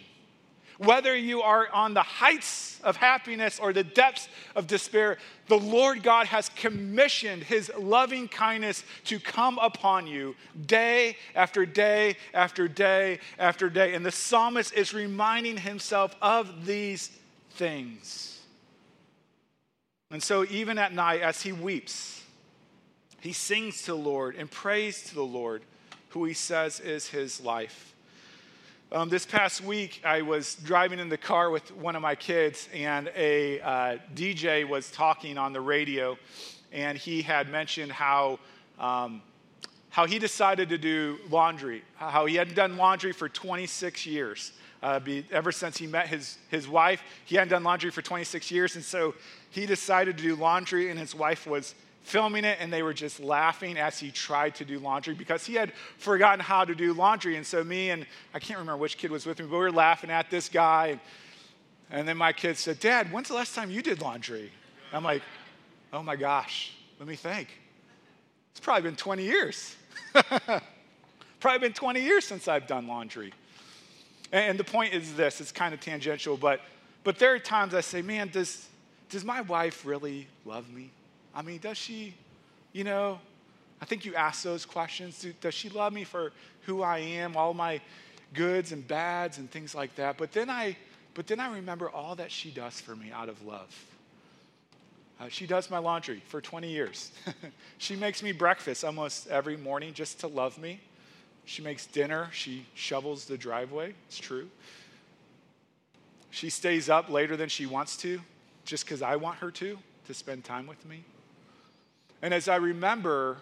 Whether 0.78 1.16
you 1.16 1.42
are 1.42 1.68
on 1.72 1.94
the 1.94 2.02
heights 2.02 2.80
of 2.82 2.96
happiness 2.96 3.60
or 3.60 3.72
the 3.72 3.84
depths 3.84 4.28
of 4.56 4.66
despair, 4.66 5.18
the 5.48 5.58
Lord 5.58 6.02
God 6.02 6.26
has 6.26 6.48
commissioned 6.50 7.44
his 7.44 7.70
loving 7.78 8.28
kindness 8.28 8.82
to 9.04 9.20
come 9.20 9.58
upon 9.58 10.06
you 10.06 10.34
day 10.66 11.16
after 11.34 11.64
day 11.64 12.16
after 12.32 12.66
day 12.66 13.20
after 13.38 13.70
day. 13.70 13.94
And 13.94 14.04
the 14.04 14.12
psalmist 14.12 14.74
is 14.74 14.92
reminding 14.92 15.58
himself 15.58 16.16
of 16.20 16.66
these 16.66 17.10
things. 17.50 18.40
And 20.10 20.22
so, 20.22 20.44
even 20.44 20.78
at 20.78 20.92
night, 20.92 21.22
as 21.22 21.42
he 21.42 21.52
weeps, 21.52 22.22
he 23.20 23.32
sings 23.32 23.82
to 23.82 23.92
the 23.92 23.96
Lord 23.96 24.37
and 24.37 24.50
prays 24.50 25.02
to 25.04 25.14
the 25.14 25.24
Lord, 25.24 25.62
who 26.10 26.24
he 26.24 26.34
says 26.34 26.78
is 26.78 27.08
his 27.08 27.40
life. 27.40 27.93
Um, 28.94 29.09
this 29.09 29.26
past 29.26 29.61
week, 29.61 30.00
I 30.04 30.22
was 30.22 30.54
driving 30.54 31.00
in 31.00 31.09
the 31.09 31.18
car 31.18 31.50
with 31.50 31.74
one 31.74 31.96
of 31.96 32.02
my 32.02 32.14
kids, 32.14 32.68
and 32.72 33.11
a 33.16 33.61
uh, 33.61 33.98
DJ 34.14 34.64
was 34.68 34.88
talking 34.92 35.37
on 35.37 35.52
the 35.52 35.61
radio, 35.61 36.16
and 36.70 36.96
he 36.96 37.20
had 37.20 37.48
mentioned 37.48 37.90
how, 37.90 38.38
um, 38.78 39.20
how 39.90 40.07
he 40.07 40.20
decided 40.20 40.68
to 40.68 40.78
do 40.78 41.18
laundry, 41.28 41.83
how 41.96 42.26
he 42.26 42.37
hadn't 42.37 42.54
done 42.54 42.76
laundry 42.76 43.11
for 43.11 43.28
26 43.28 44.07
years. 44.07 44.52
Uh, 44.80 45.00
be, 45.00 45.26
ever 45.33 45.50
since 45.50 45.76
he 45.76 45.88
met 45.88 46.07
his, 46.07 46.38
his 46.48 46.68
wife, 46.68 47.02
he 47.24 47.35
hadn't 47.35 47.50
done 47.50 47.64
laundry 47.64 47.90
for 47.90 48.00
26 48.00 48.48
years, 48.52 48.76
and 48.76 48.85
so 48.85 49.12
he 49.50 49.66
decided 49.66 50.16
to 50.16 50.22
do 50.22 50.37
laundry, 50.37 50.90
and 50.90 51.00
his 51.00 51.16
wife 51.16 51.48
was 51.48 51.74
filming 52.04 52.44
it 52.44 52.58
and 52.60 52.72
they 52.72 52.82
were 52.82 52.94
just 52.94 53.18
laughing 53.18 53.76
as 53.76 53.98
he 53.98 54.10
tried 54.10 54.54
to 54.54 54.64
do 54.64 54.78
laundry 54.78 55.14
because 55.14 55.44
he 55.44 55.54
had 55.54 55.72
forgotten 55.98 56.38
how 56.38 56.64
to 56.64 56.74
do 56.74 56.92
laundry. 56.92 57.36
And 57.36 57.46
so, 57.46 57.64
me 57.64 57.90
and 57.90 58.06
I 58.32 58.38
can't 58.38 58.60
remember 58.60 58.78
which 58.78 58.98
kid 58.98 59.10
was 59.10 59.26
with 59.26 59.38
me, 59.38 59.46
but 59.46 59.52
we 59.52 59.58
were 59.58 59.72
laughing 59.72 60.10
at 60.10 60.30
this 60.30 60.48
guy. 60.48 61.00
And 61.90 62.06
then 62.06 62.16
my 62.16 62.32
kid 62.32 62.56
said, 62.56 62.78
Dad, 62.78 63.10
when's 63.10 63.28
the 63.28 63.34
last 63.34 63.54
time 63.54 63.70
you 63.70 63.82
did 63.82 64.00
laundry? 64.00 64.52
I'm 64.92 65.02
like, 65.02 65.22
Oh 65.92 66.02
my 66.02 66.16
gosh, 66.16 66.72
let 66.98 67.08
me 67.08 67.16
think. 67.16 67.48
It's 68.50 68.60
probably 68.60 68.82
been 68.82 68.96
20 68.96 69.22
years. 69.22 69.76
probably 71.40 71.58
been 71.60 71.72
20 71.72 72.00
years 72.00 72.26
since 72.26 72.48
I've 72.48 72.66
done 72.66 72.86
laundry. 72.86 73.32
And 74.32 74.58
the 74.58 74.64
point 74.64 74.92
is 74.92 75.14
this 75.14 75.40
it's 75.40 75.52
kind 75.52 75.72
of 75.72 75.80
tangential, 75.80 76.36
but, 76.36 76.60
but 77.02 77.18
there 77.18 77.32
are 77.32 77.38
times 77.38 77.74
I 77.74 77.80
say, 77.80 78.02
Man, 78.02 78.28
does, 78.28 78.68
does 79.08 79.24
my 79.24 79.40
wife 79.40 79.86
really 79.86 80.26
love 80.44 80.68
me? 80.70 80.90
I 81.34 81.42
mean, 81.42 81.58
does 81.58 81.76
she, 81.76 82.14
you 82.72 82.84
know, 82.84 83.18
I 83.80 83.84
think 83.84 84.04
you 84.04 84.14
ask 84.14 84.42
those 84.42 84.64
questions. 84.64 85.26
Does 85.40 85.54
she 85.54 85.68
love 85.68 85.92
me 85.92 86.04
for 86.04 86.32
who 86.62 86.82
I 86.82 86.98
am, 86.98 87.36
all 87.36 87.52
my 87.54 87.80
goods 88.32 88.72
and 88.72 88.86
bads 88.86 89.38
and 89.38 89.50
things 89.50 89.74
like 89.74 89.94
that? 89.96 90.16
But 90.16 90.32
then 90.32 90.48
I, 90.48 90.76
but 91.14 91.26
then 91.26 91.40
I 91.40 91.52
remember 91.54 91.90
all 91.90 92.14
that 92.16 92.30
she 92.30 92.50
does 92.50 92.80
for 92.80 92.94
me 92.94 93.10
out 93.12 93.28
of 93.28 93.44
love. 93.44 93.74
Uh, 95.20 95.28
she 95.28 95.46
does 95.46 95.70
my 95.70 95.78
laundry 95.78 96.22
for 96.26 96.40
20 96.40 96.68
years. 96.68 97.12
she 97.78 97.94
makes 97.94 98.22
me 98.22 98.32
breakfast 98.32 98.84
almost 98.84 99.28
every 99.28 99.56
morning 99.56 99.92
just 99.92 100.20
to 100.20 100.26
love 100.26 100.58
me. 100.58 100.80
She 101.44 101.62
makes 101.62 101.86
dinner. 101.86 102.28
She 102.32 102.66
shovels 102.74 103.26
the 103.26 103.36
driveway. 103.36 103.94
It's 104.08 104.18
true. 104.18 104.48
She 106.30 106.50
stays 106.50 106.88
up 106.88 107.10
later 107.10 107.36
than 107.36 107.48
she 107.48 107.66
wants 107.66 107.96
to 107.98 108.20
just 108.64 108.84
because 108.84 109.02
I 109.02 109.16
want 109.16 109.38
her 109.38 109.50
to, 109.52 109.78
to 110.06 110.14
spend 110.14 110.42
time 110.42 110.66
with 110.66 110.84
me. 110.86 111.04
And 112.24 112.32
as 112.32 112.48
I 112.48 112.56
remember 112.56 113.37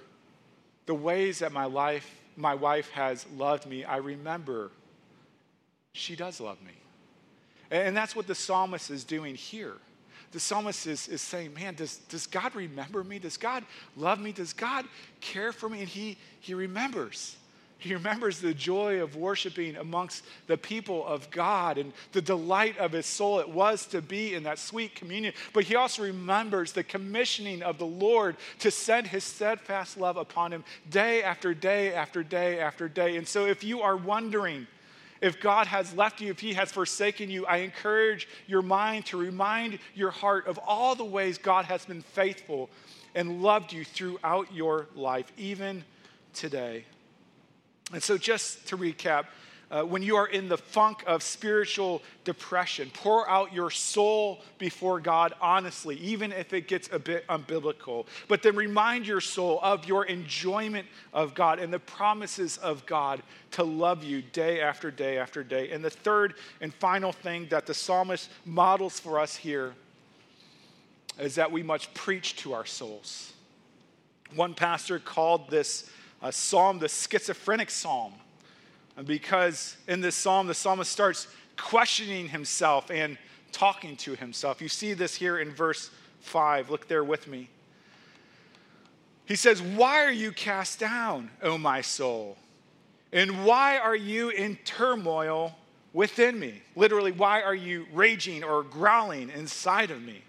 the 0.87 0.95
ways 0.95 1.39
that 1.39 1.53
my 1.53 1.67
life, 1.67 2.13
my 2.37 2.57
wife 2.57 2.91
has 2.91 3.25
loved 3.37 3.65
me, 3.65 3.85
I 3.85 3.99
remember 3.99 4.73
she 5.93 6.17
does 6.17 6.41
love 6.41 6.61
me. 6.63 6.73
And 7.71 7.97
that's 7.97 8.17
what 8.17 8.27
the 8.27 8.35
psalmist 8.35 8.91
is 8.91 9.05
doing 9.05 9.37
here. 9.37 9.75
The 10.33 10.41
psalmist 10.41 10.89
is, 10.89 11.07
is 11.07 11.23
saying, 11.23 11.55
Man, 11.55 11.77
does, 11.77 11.99
does 12.09 12.27
God 12.27 12.57
remember 12.57 13.05
me? 13.05 13.21
Does 13.21 13.37
God 13.37 13.65
love 13.97 14.19
me? 14.19 14.33
Does 14.33 14.53
God 14.53 14.85
care 15.21 15.53
for 15.53 15.69
me? 15.69 15.79
And 15.79 15.89
he, 15.89 16.19
he 16.41 16.53
remembers. 16.53 17.37
He 17.83 17.95
remembers 17.95 18.41
the 18.41 18.55
joy 18.55 19.03
of 19.03 19.17
worshiping 19.17 19.77
amongst 19.77 20.25
the 20.47 20.57
people 20.57 21.05
of 21.07 21.31
God 21.31 21.79
and 21.79 21.93
the 22.13 22.23
delight 22.23 22.79
of 22.79 22.93
his 22.93 23.07
soul 23.07 23.41
it 23.41 23.49
was 23.49 23.87
to 23.87 24.01
be 24.01 24.35
in 24.35 24.45
that 24.45 24.59
sweet 24.59 24.95
communion. 24.95 25.35
But 25.53 25.65
he 25.65 25.75
also 25.75 26.05
remembers 26.05 26.73
the 26.73 26.85
commissioning 26.85 27.63
of 27.63 27.79
the 27.79 27.87
Lord 27.87 28.37
to 28.61 28.71
send 28.71 29.09
his 29.09 29.25
steadfast 29.25 29.99
love 29.99 30.17
upon 30.17 30.53
him 30.53 30.65
day 30.91 31.23
after 31.23 31.55
day 31.55 31.93
after 31.93 32.23
day 32.23 32.61
after 32.61 32.89
day. 32.89 33.17
And 33.17 33.27
so 33.27 33.47
if 33.47 33.65
you 33.65 33.83
are 33.83 33.97
wondering, 33.97 34.67
if 35.21 35.41
God 35.41 35.69
has 35.69 35.95
left 35.95 36.21
you, 36.21 36.31
if 36.31 36.41
He 36.41 36.53
has 36.55 36.73
forsaken 36.73 37.31
you, 37.31 37.47
I 37.47 37.59
encourage 37.59 38.29
your 38.49 38.61
mind 38.61 39.07
to 39.07 39.17
remind 39.17 39.79
your 39.95 40.11
heart 40.11 40.49
of 40.49 40.59
all 40.59 40.97
the 40.97 41.05
ways 41.05 41.39
God 41.39 41.65
has 41.67 41.85
been 41.85 42.03
faithful 42.03 42.69
and 43.15 43.41
loved 43.41 43.73
you 43.73 43.85
throughout 43.85 44.53
your 44.53 44.89
life, 44.97 45.31
even 45.37 45.85
today. 46.35 46.85
And 47.93 48.03
so, 48.03 48.17
just 48.17 48.67
to 48.69 48.77
recap, 48.77 49.27
uh, 49.73 49.83
when 49.83 50.03
you 50.03 50.17
are 50.17 50.27
in 50.27 50.49
the 50.49 50.59
funk 50.59 51.03
of 51.07 51.23
spiritual 51.23 52.03
depression, 52.25 52.91
pour 52.93 53.29
out 53.29 53.55
your 53.55 53.71
soul 53.71 54.43
before 54.59 55.01
God 55.01 55.33
honestly, 55.41 55.97
even 55.97 56.31
if 56.31 56.53
it 56.53 56.69
gets 56.69 56.91
a 56.93 56.99
bit 56.99 57.27
unbiblical. 57.29 58.07
But 58.29 58.43
then 58.43 58.55
remind 58.55 59.07
your 59.07 59.23
soul 59.23 59.61
of 59.63 59.87
your 59.87 60.05
enjoyment 60.05 60.87
of 61.15 61.35
God 61.35 61.59
and 61.59 61.73
the 61.73 61.79
promises 61.79 62.59
of 62.59 62.85
God 62.85 63.23
to 63.53 63.65
love 63.65 64.05
you 64.05 64.21
day 64.21 64.61
after 64.61 64.91
day 64.91 65.17
after 65.17 65.43
day. 65.43 65.71
And 65.71 65.83
the 65.83 65.91
third 65.91 66.35
and 66.61 66.75
final 66.75 67.11
thing 67.11 67.47
that 67.49 67.65
the 67.65 67.75
psalmist 67.75 68.29
models 68.45 69.01
for 69.01 69.19
us 69.19 69.37
here 69.37 69.73
is 71.19 71.35
that 71.37 71.51
we 71.51 71.63
must 71.63 71.95
preach 71.95 72.37
to 72.37 72.53
our 72.53 72.67
souls. 72.67 73.33
One 74.35 74.53
pastor 74.53 74.99
called 74.99 75.49
this 75.49 75.89
uh, 76.23 76.31
psalm 76.31 76.79
the 76.79 76.89
schizophrenic 76.89 77.71
psalm 77.71 78.13
because 79.07 79.77
in 79.89 80.01
this 80.01 80.15
psalm, 80.15 80.47
the 80.47 80.55
psalmist 80.55 80.91
starts 80.91 81.27
questioning 81.57 82.29
himself 82.29 82.91
and 82.91 83.17
talking 83.51 83.97
to 83.97 84.15
himself. 84.15 84.61
You 84.61 84.69
see 84.69 84.93
this 84.93 85.15
here 85.15 85.39
in 85.39 85.51
verse 85.51 85.91
5. 86.21 86.71
Look 86.71 86.89
there 86.89 87.05
with 87.05 87.27
me. 87.27 87.49
He 89.25 89.37
says, 89.37 89.63
Why 89.63 90.05
are 90.05 90.13
you 90.13 90.33
cast 90.33 90.79
down, 90.79 91.31
O 91.43 91.57
my 91.59 91.81
soul? 91.81 92.37
And 93.13 93.45
why 93.45 93.79
are 93.79 93.97
you 93.97 94.31
in 94.31 94.57
turmoil 94.65 95.55
within 95.93 96.39
me? 96.39 96.63
Literally, 96.77 97.13
why 97.13 97.43
are 97.43 97.55
you 97.55 97.87
raging 97.93 98.43
or 98.43 98.63
growling 98.63 99.31
inside 99.31 99.91
of 99.91 100.03
me? 100.03 100.23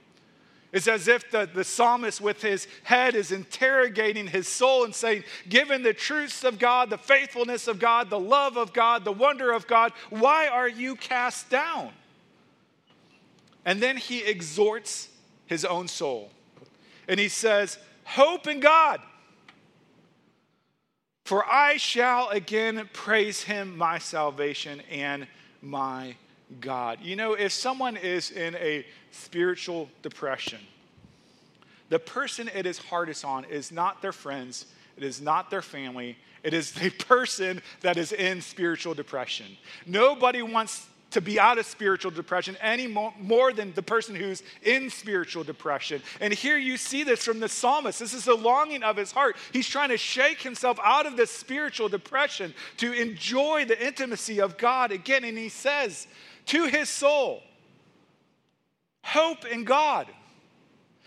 It's 0.74 0.88
as 0.88 1.08
if 1.08 1.30
the, 1.30 1.48
the 1.54 1.64
psalmist, 1.64 2.20
with 2.20 2.42
his 2.42 2.68
head, 2.82 3.14
is 3.14 3.32
interrogating 3.32 4.26
his 4.26 4.48
soul 4.48 4.86
and 4.86 4.94
saying, 4.94 5.24
Given 5.48 5.84
the 5.84 5.94
truths 5.94 6.44
of 6.44 6.58
God, 6.58 6.90
the 6.90 6.98
faithfulness 6.98 7.68
of 7.68 7.78
God, 7.78 8.10
the 8.10 8.20
love 8.20 8.58
of 8.58 8.74
God, 8.74 9.06
the 9.06 9.12
wonder 9.12 9.52
of 9.52 9.68
God, 9.68 9.94
why 10.10 10.48
are 10.48 10.68
you 10.68 10.96
cast 10.96 11.52
down? 11.52 11.92
And 13.64 13.82
then 13.82 13.98
he 13.98 14.24
exhorts 14.24 15.10
his 15.46 15.64
own 15.64 15.88
soul. 15.88 16.32
And 17.08 17.20
he 17.20 17.30
says, 17.30 17.78
Hope 18.04 18.48
in 18.48 18.60
God, 18.60 19.00
for 21.24 21.46
I 21.46 21.78
shall 21.78 22.30
again 22.30 22.90
praise 22.94 23.44
him, 23.44 23.78
my 23.78 24.00
salvation 24.00 24.82
and 24.90 25.28
my 25.62 26.16
God. 26.60 27.00
You 27.02 27.16
know, 27.16 27.34
if 27.34 27.52
someone 27.52 27.98
is 27.98 28.32
in 28.32 28.56
a 28.56 28.86
spiritual 29.12 29.89
depression, 30.02 30.60
the 31.89 32.00
person 32.00 32.50
it 32.54 32.66
is 32.66 32.78
hardest 32.78 33.24
on 33.26 33.46
is 33.46 33.72
not 33.72 34.02
their 34.02 34.12
friends, 34.12 34.66
it 34.98 35.04
is 35.04 35.22
not 35.22 35.50
their 35.50 35.62
family, 35.62 36.18
it 36.44 36.54
is 36.54 36.72
the 36.72 36.89
person 37.08 37.62
that 37.82 37.98
is 37.98 38.12
in 38.12 38.42
spiritual 38.42 38.94
depression. 38.94 39.58
Nobody 39.86 40.42
wants 40.42 40.88
to 41.13 41.22
be 41.22 41.39
out 41.39 41.58
of 41.58 41.66
spiritual 41.66 42.12
depression 42.12 42.58
any 42.60 42.88
more, 42.88 43.13
more, 43.20 43.54
than 43.54 43.72
the 43.74 43.82
person 43.82 44.16
who's 44.16 44.42
in 44.63 44.89
spiritual 44.89 45.44
depression. 45.44 46.02
And 46.20 46.34
here 46.34 46.58
you 46.58 46.76
see 46.76 47.04
this 47.04 47.24
from 47.24 47.39
the 47.39 47.48
psalmist. 47.48 48.00
This 48.00 48.13
is 48.13 48.26
the 48.26 48.36
longing 48.36 48.84
of 48.84 48.98
his 48.98 49.12
heart. 49.12 49.38
He's 49.52 49.68
trying 49.68 49.89
to 49.89 49.98
shake 49.98 50.42
himself 50.42 50.80
out 50.84 51.06
of 51.06 51.16
this 51.16 51.32
spiritual 51.32 51.88
depression 51.88 52.54
to 52.78 52.92
enjoy 52.92 53.66
the 53.66 53.86
intimacy 53.86 54.42
of 54.42 54.58
God 54.58 54.92
again. 54.92 55.24
And 55.24 55.38
he 55.38 55.50
says, 55.50 56.08
to 56.48 56.66
his 56.66 56.90
soul. 56.90 57.42
Hope 59.04 59.46
in 59.46 59.64
God. 59.64 60.08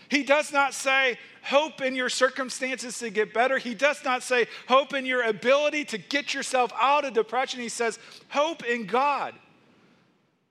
He 0.09 0.23
does 0.23 0.53
not 0.53 0.73
say, 0.73 1.17
hope 1.43 1.81
in 1.81 1.95
your 1.95 2.09
circumstances 2.09 2.97
to 2.99 3.09
get 3.09 3.33
better. 3.33 3.57
He 3.57 3.73
does 3.73 4.03
not 4.05 4.23
say, 4.23 4.47
hope 4.67 4.93
in 4.93 5.05
your 5.05 5.23
ability 5.23 5.85
to 5.85 5.97
get 5.97 6.33
yourself 6.33 6.71
out 6.79 7.05
of 7.05 7.13
depression. 7.13 7.59
He 7.59 7.69
says, 7.69 7.99
hope 8.29 8.63
in 8.63 8.85
God. 8.85 9.33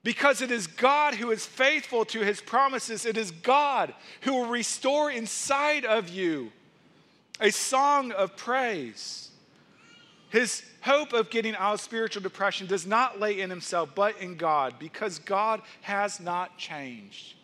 Because 0.03 0.41
it 0.41 0.51
is 0.51 0.67
God 0.67 1.15
who 1.15 1.31
is 1.31 1.45
faithful 1.45 2.05
to 2.05 2.19
his 2.21 2.39
promises. 2.39 3.05
It 3.05 3.17
is 3.17 3.31
God 3.31 3.93
who 4.21 4.33
will 4.33 4.47
restore 4.47 5.09
inside 5.11 5.85
of 5.85 6.07
you 6.09 6.51
a 7.39 7.51
song 7.51 8.11
of 8.11 8.37
praise. 8.37 9.31
His 10.29 10.63
hope 10.87 11.13
of 11.13 11.29
getting 11.29 11.55
out 11.55 11.75
of 11.75 11.81
spiritual 11.81 12.23
depression 12.23 12.65
does 12.65 12.87
not 12.87 13.19
lay 13.19 13.39
in 13.41 13.49
himself, 13.49 13.89
but 13.93 14.19
in 14.19 14.35
God, 14.35 14.75
because 14.79 15.19
God 15.19 15.61
has 15.81 16.19
not 16.19 16.57
changed. 16.57 17.35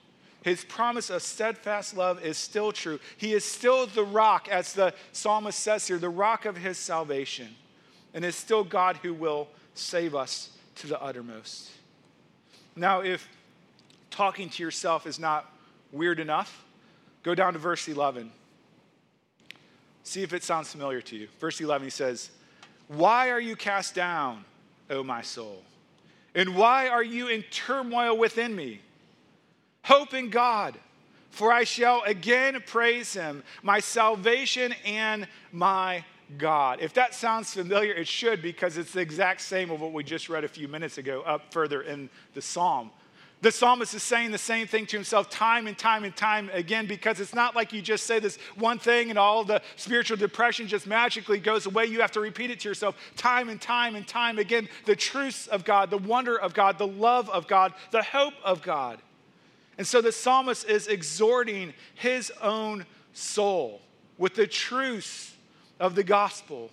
His 0.44 0.64
promise 0.66 1.10
of 1.10 1.22
steadfast 1.22 1.96
love 1.96 2.24
is 2.24 2.38
still 2.38 2.72
true. 2.72 3.00
He 3.18 3.34
is 3.34 3.46
still 3.46 3.86
the 3.88 4.04
rock, 4.04 4.50
as 4.50 4.74
the 4.74 4.94
psalmist 5.12 5.60
says 5.60 5.88
here, 5.88 6.00
the 6.00 6.10
rock 6.10 6.46
of 6.46 6.58
his 6.58 6.78
salvation. 6.78 7.50
And 8.14 8.26
it's 8.26 8.38
still 8.38 8.64
God 8.64 8.98
who 8.98 9.14
will 9.14 9.48
save 9.74 10.16
us 10.16 10.50
to 10.76 10.88
the 10.88 11.02
uttermost. 11.02 11.70
Now, 12.76 13.02
if 13.02 13.28
talking 14.10 14.50
to 14.50 14.64
yourself 14.64 15.06
is 15.06 15.20
not 15.20 15.52
weird 15.92 16.20
enough, 16.20 16.66
go 17.24 17.36
down 17.36 17.54
to 17.54 17.60
verse 17.60 17.88
11. 17.88 18.32
See 20.04 20.24
if 20.24 20.34
it 20.34 20.44
sounds 20.44 20.72
familiar 20.72 21.02
to 21.02 21.16
you. 21.16 21.28
Verse 21.40 21.62
11, 21.62 21.86
he 21.86 21.90
says, 21.90 22.32
why 22.96 23.30
are 23.30 23.40
you 23.40 23.56
cast 23.56 23.96
down, 23.96 24.46
O 24.90 25.04
my 25.04 25.22
soul? 25.22 25.64
And 26.36 26.56
why 26.56 26.88
are 26.88 27.04
you 27.04 27.28
in 27.28 27.44
turmoil 27.44 28.18
within 28.18 28.56
me? 28.56 28.82
Hope 29.84 30.14
in 30.14 30.30
God, 30.30 30.78
for 31.30 31.52
I 31.52 31.64
shall 31.64 32.02
again 32.04 32.62
praise 32.66 33.14
him, 33.14 33.44
my 33.62 33.80
salvation 33.80 34.74
and 34.86 35.28
my 35.52 36.04
God. 36.38 36.80
If 36.82 36.94
that 36.94 37.14
sounds 37.14 37.54
familiar, 37.54 37.94
it 37.94 38.08
should 38.08 38.42
because 38.42 38.78
it's 38.78 38.94
the 38.94 39.02
exact 39.02 39.42
same 39.42 39.70
of 39.70 39.82
what 39.82 39.94
we 39.94 40.04
just 40.04 40.30
read 40.30 40.44
a 40.44 40.48
few 40.48 40.68
minutes 40.68 40.98
ago 40.98 41.22
up 41.22 41.52
further 41.52 41.82
in 41.82 42.10
the 42.34 42.42
psalm. 42.42 42.92
The 43.44 43.52
psalmist 43.52 43.94
is 43.94 44.02
saying 44.02 44.32
the 44.32 44.38
same 44.38 44.68
thing 44.68 44.86
to 44.86 44.96
himself 44.96 45.30
time 45.30 45.68
and 45.68 45.78
time 45.78 46.06
and 46.06 46.16
time 46.16 46.50
again 46.54 46.88
because 46.88 47.20
it's 47.20 47.36
not 47.36 47.58
like 47.58 47.74
you 47.74 47.82
just 47.82 48.06
say 48.06 48.18
this 48.20 48.38
one 48.56 48.80
thing 48.80 49.10
and 49.10 49.20
all 49.20 49.44
the 49.44 49.62
spiritual 49.76 50.16
depression 50.16 50.66
just 50.66 50.88
magically 50.88 51.40
goes 51.40 51.66
away. 51.66 51.88
You 51.88 52.00
have 52.00 52.14
to 52.14 52.22
repeat 52.22 52.52
it 52.52 52.62
to 52.62 52.70
yourself 52.70 52.96
time 53.18 53.50
and 53.50 53.60
time 53.60 53.98
and 53.98 54.08
time 54.08 54.40
again. 54.40 54.70
The 54.86 54.96
truths 54.96 55.48
of 55.48 55.66
God, 55.66 55.90
the 55.90 55.98
wonder 55.98 56.40
of 56.40 56.54
God, 56.54 56.78
the 56.78 56.88
love 56.88 57.30
of 57.32 57.46
God, 57.50 57.74
the 57.92 58.02
hope 58.02 58.36
of 58.46 58.62
God. 58.62 59.00
And 59.78 59.86
so 59.86 60.00
the 60.00 60.14
psalmist 60.14 60.66
is 60.70 60.88
exhorting 60.88 61.74
his 61.96 62.32
own 62.42 62.86
soul 63.12 63.82
with 64.18 64.36
the 64.36 64.48
truths 64.48 65.36
of 65.82 65.96
the 65.96 66.04
gospel. 66.06 66.72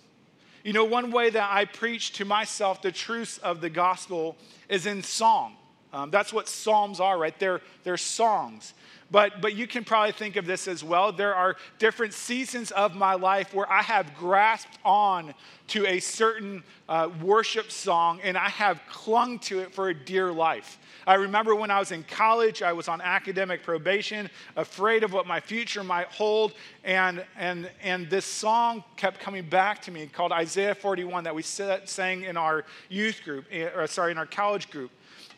You 0.63 0.71
know, 0.71 0.85
one 0.85 1.11
way 1.11 1.31
that 1.31 1.51
I 1.51 1.65
preach 1.65 2.13
to 2.13 2.23
myself 2.23 2.81
the 2.81 2.93
truths 2.93 3.39
of 3.39 3.59
the 3.59 3.69
gospel 3.69 4.37
is 4.69 4.85
in 4.85 5.03
song. 5.03 5.57
Um, 5.93 6.09
that's 6.09 6.31
what 6.31 6.47
Psalms 6.47 6.99
are, 6.99 7.17
right? 7.17 7.37
They're, 7.37 7.61
they're 7.83 7.97
songs. 7.97 8.73
But, 9.11 9.41
but 9.41 9.55
you 9.55 9.67
can 9.67 9.83
probably 9.83 10.13
think 10.13 10.37
of 10.37 10.45
this 10.45 10.69
as 10.69 10.85
well. 10.85 11.11
There 11.11 11.35
are 11.35 11.57
different 11.79 12.13
seasons 12.13 12.71
of 12.71 12.95
my 12.95 13.15
life 13.15 13.53
where 13.53 13.69
I 13.69 13.81
have 13.81 14.15
grasped 14.15 14.79
on 14.85 15.33
to 15.67 15.85
a 15.85 15.99
certain 15.99 16.63
uh, 16.87 17.09
worship 17.21 17.71
song 17.71 18.21
and 18.23 18.37
I 18.37 18.47
have 18.47 18.79
clung 18.89 19.39
to 19.39 19.59
it 19.59 19.73
for 19.73 19.89
a 19.89 19.93
dear 19.93 20.31
life. 20.31 20.79
I 21.05 21.15
remember 21.15 21.55
when 21.55 21.71
I 21.71 21.79
was 21.79 21.91
in 21.91 22.03
college, 22.03 22.61
I 22.61 22.71
was 22.71 22.87
on 22.87 23.01
academic 23.01 23.63
probation, 23.63 24.29
afraid 24.55 25.03
of 25.03 25.11
what 25.11 25.27
my 25.27 25.39
future 25.41 25.83
might 25.83 26.07
hold, 26.07 26.53
and, 26.83 27.25
and, 27.37 27.69
and 27.81 28.09
this 28.09 28.25
song 28.25 28.83
kept 28.95 29.19
coming 29.19 29.43
back 29.43 29.81
to 29.83 29.91
me 29.91 30.05
called 30.07 30.31
Isaiah 30.31 30.75
41 30.75 31.25
that 31.25 31.35
we 31.35 31.41
sang 31.41 32.23
in 32.23 32.37
our 32.37 32.63
youth 32.87 33.23
group, 33.25 33.45
eh, 33.51 33.67
or 33.75 33.87
sorry, 33.87 34.11
in 34.11 34.17
our 34.17 34.25
college 34.25 34.69
group. 34.69 34.91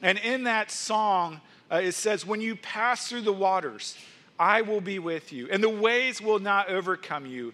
And 0.03 0.19
in 0.19 0.43
that 0.43 0.69
song, 0.69 1.41
uh, 1.71 1.77
it 1.77 1.93
says, 1.93 2.25
When 2.25 2.41
you 2.41 2.55
pass 2.55 3.07
through 3.07 3.21
the 3.21 3.33
waters, 3.33 3.97
I 4.37 4.61
will 4.61 4.81
be 4.81 4.99
with 4.99 5.33
you, 5.33 5.47
and 5.49 5.63
the 5.63 5.69
waves 5.69 6.21
will 6.21 6.39
not 6.39 6.69
overcome 6.69 7.25
you. 7.25 7.53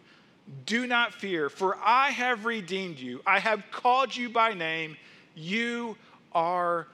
Do 0.66 0.88
not 0.88 1.14
fear, 1.14 1.48
for 1.48 1.78
I 1.78 2.10
have 2.10 2.46
redeemed 2.46 2.98
you. 2.98 3.22
I 3.26 3.40
have 3.40 3.64
called 3.72 4.16
you 4.16 4.30
by 4.30 4.56
name. 4.56 4.98
You 5.36 5.96
are 6.34 6.88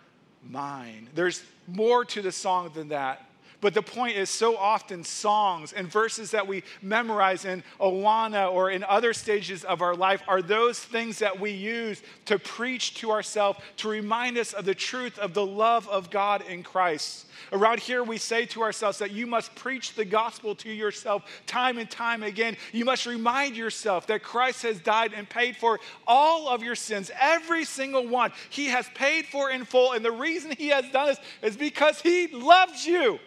mine. 0.44 1.10
There's 1.16 1.42
more 1.68 2.04
to 2.06 2.22
the 2.22 2.34
song 2.34 2.72
than 2.76 2.90
that. 2.90 3.25
But 3.66 3.74
the 3.74 3.82
point 3.82 4.16
is, 4.16 4.30
so 4.30 4.56
often 4.58 5.04
songs 5.04 5.74
and 5.74 5.92
verses 5.92 6.30
that 6.30 6.46
we 6.46 6.62
memorize 6.84 7.46
in 7.46 7.64
Awana 7.80 8.54
or 8.54 8.70
in 8.70 8.84
other 8.84 9.12
stages 9.12 9.64
of 9.64 9.82
our 9.82 9.96
life 9.96 10.22
are 10.28 10.44
those 10.44 10.80
things 10.80 11.18
that 11.18 11.40
we 11.40 11.50
use 11.50 12.04
to 12.26 12.38
preach 12.38 12.94
to 12.98 13.10
ourselves, 13.10 13.58
to 13.78 13.90
remind 13.90 14.38
us 14.38 14.54
of 14.54 14.66
the 14.66 14.76
truth 14.76 15.18
of 15.18 15.34
the 15.34 15.44
love 15.44 15.90
of 15.90 16.12
God 16.12 16.44
in 16.48 16.62
Christ. 16.62 17.26
Around 17.52 17.80
here, 17.80 18.04
we 18.04 18.20
say 18.20 18.46
to 18.46 18.62
ourselves 18.62 19.00
that 19.00 19.10
you 19.10 19.26
must 19.26 19.56
preach 19.56 19.96
the 19.96 20.06
gospel 20.06 20.54
to 20.58 20.70
yourself 20.72 21.24
time 21.48 21.80
and 21.80 21.90
time 21.90 22.22
again. 22.22 22.58
You 22.72 22.86
must 22.86 23.08
remind 23.08 23.58
yourself 23.58 24.06
that 24.06 24.22
Christ 24.22 24.62
has 24.62 24.80
died 24.80 25.12
and 25.14 25.28
paid 25.28 25.58
for 25.58 25.80
all 26.06 26.50
of 26.50 26.62
your 26.62 26.76
sins, 26.76 27.10
every 27.20 27.66
single 27.66 28.08
one. 28.08 28.32
He 28.52 28.68
has 28.68 28.88
paid 28.94 29.26
for 29.26 29.50
in 29.50 29.66
full. 29.66 29.94
And 29.94 30.06
the 30.06 30.12
reason 30.12 30.52
He 30.56 30.68
has 30.68 30.88
done 30.92 31.08
this 31.08 31.20
is 31.42 31.58
because 31.58 32.00
He 32.00 32.28
loves 32.28 32.86
you. 32.86 33.18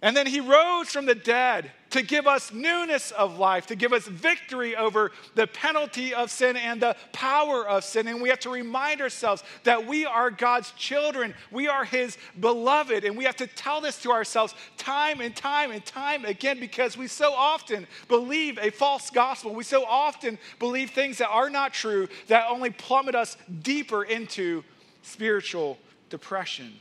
And 0.00 0.16
then 0.16 0.28
he 0.28 0.38
rose 0.38 0.90
from 0.90 1.06
the 1.06 1.14
dead 1.14 1.72
to 1.90 2.02
give 2.02 2.28
us 2.28 2.52
newness 2.52 3.10
of 3.10 3.36
life, 3.36 3.66
to 3.66 3.74
give 3.74 3.92
us 3.92 4.06
victory 4.06 4.76
over 4.76 5.10
the 5.34 5.48
penalty 5.48 6.14
of 6.14 6.30
sin 6.30 6.56
and 6.56 6.80
the 6.80 6.94
power 7.12 7.66
of 7.66 7.82
sin. 7.82 8.06
And 8.06 8.22
we 8.22 8.28
have 8.28 8.38
to 8.40 8.50
remind 8.50 9.00
ourselves 9.00 9.42
that 9.64 9.86
we 9.88 10.06
are 10.06 10.30
God's 10.30 10.70
children, 10.72 11.34
we 11.50 11.66
are 11.66 11.84
his 11.84 12.16
beloved. 12.38 13.04
And 13.04 13.16
we 13.16 13.24
have 13.24 13.36
to 13.36 13.48
tell 13.48 13.80
this 13.80 14.00
to 14.02 14.12
ourselves 14.12 14.54
time 14.76 15.20
and 15.20 15.34
time 15.34 15.72
and 15.72 15.84
time 15.84 16.24
again 16.24 16.60
because 16.60 16.96
we 16.96 17.08
so 17.08 17.32
often 17.32 17.84
believe 18.06 18.56
a 18.58 18.70
false 18.70 19.10
gospel. 19.10 19.52
We 19.52 19.64
so 19.64 19.84
often 19.84 20.38
believe 20.60 20.90
things 20.90 21.18
that 21.18 21.28
are 21.28 21.50
not 21.50 21.72
true 21.74 22.06
that 22.28 22.46
only 22.48 22.70
plummet 22.70 23.16
us 23.16 23.36
deeper 23.62 24.04
into 24.04 24.62
spiritual 25.02 25.76
depression. 26.08 26.72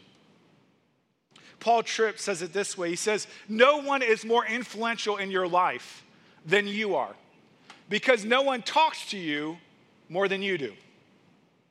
Paul 1.59 1.83
Tripp 1.83 2.19
says 2.19 2.41
it 2.41 2.53
this 2.53 2.77
way 2.77 2.89
He 2.89 2.95
says, 2.95 3.27
No 3.47 3.77
one 3.77 4.01
is 4.01 4.25
more 4.25 4.45
influential 4.45 5.17
in 5.17 5.31
your 5.31 5.47
life 5.47 6.03
than 6.45 6.67
you 6.67 6.95
are 6.95 7.15
because 7.89 8.25
no 8.25 8.41
one 8.41 8.61
talks 8.61 9.09
to 9.09 9.17
you 9.17 9.57
more 10.09 10.27
than 10.27 10.41
you 10.41 10.57
do. 10.57 10.73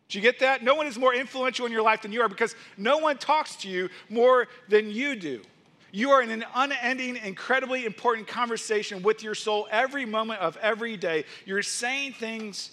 Do 0.08 0.18
you 0.18 0.22
get 0.22 0.38
that? 0.40 0.62
No 0.62 0.74
one 0.74 0.86
is 0.86 0.98
more 0.98 1.14
influential 1.14 1.66
in 1.66 1.72
your 1.72 1.82
life 1.82 2.02
than 2.02 2.12
you 2.12 2.20
are 2.22 2.28
because 2.28 2.54
no 2.76 2.98
one 2.98 3.18
talks 3.18 3.56
to 3.56 3.68
you 3.68 3.88
more 4.08 4.46
than 4.68 4.90
you 4.90 5.16
do. 5.16 5.42
You 5.90 6.10
are 6.10 6.22
in 6.22 6.30
an 6.30 6.44
unending, 6.54 7.16
incredibly 7.16 7.86
important 7.86 8.28
conversation 8.28 9.02
with 9.02 9.22
your 9.22 9.34
soul 9.34 9.66
every 9.70 10.04
moment 10.04 10.40
of 10.40 10.56
every 10.58 10.96
day. 10.96 11.24
You're 11.44 11.62
saying 11.62 12.14
things 12.14 12.72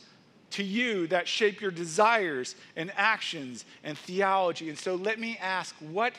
to 0.51 0.63
you 0.63 1.07
that 1.07 1.27
shape 1.27 1.61
your 1.61 1.71
desires 1.71 2.55
and 2.75 2.91
actions 2.95 3.65
and 3.83 3.97
theology. 3.97 4.69
And 4.69 4.77
so 4.77 4.95
let 4.95 5.19
me 5.19 5.37
ask 5.41 5.73
what 5.79 6.13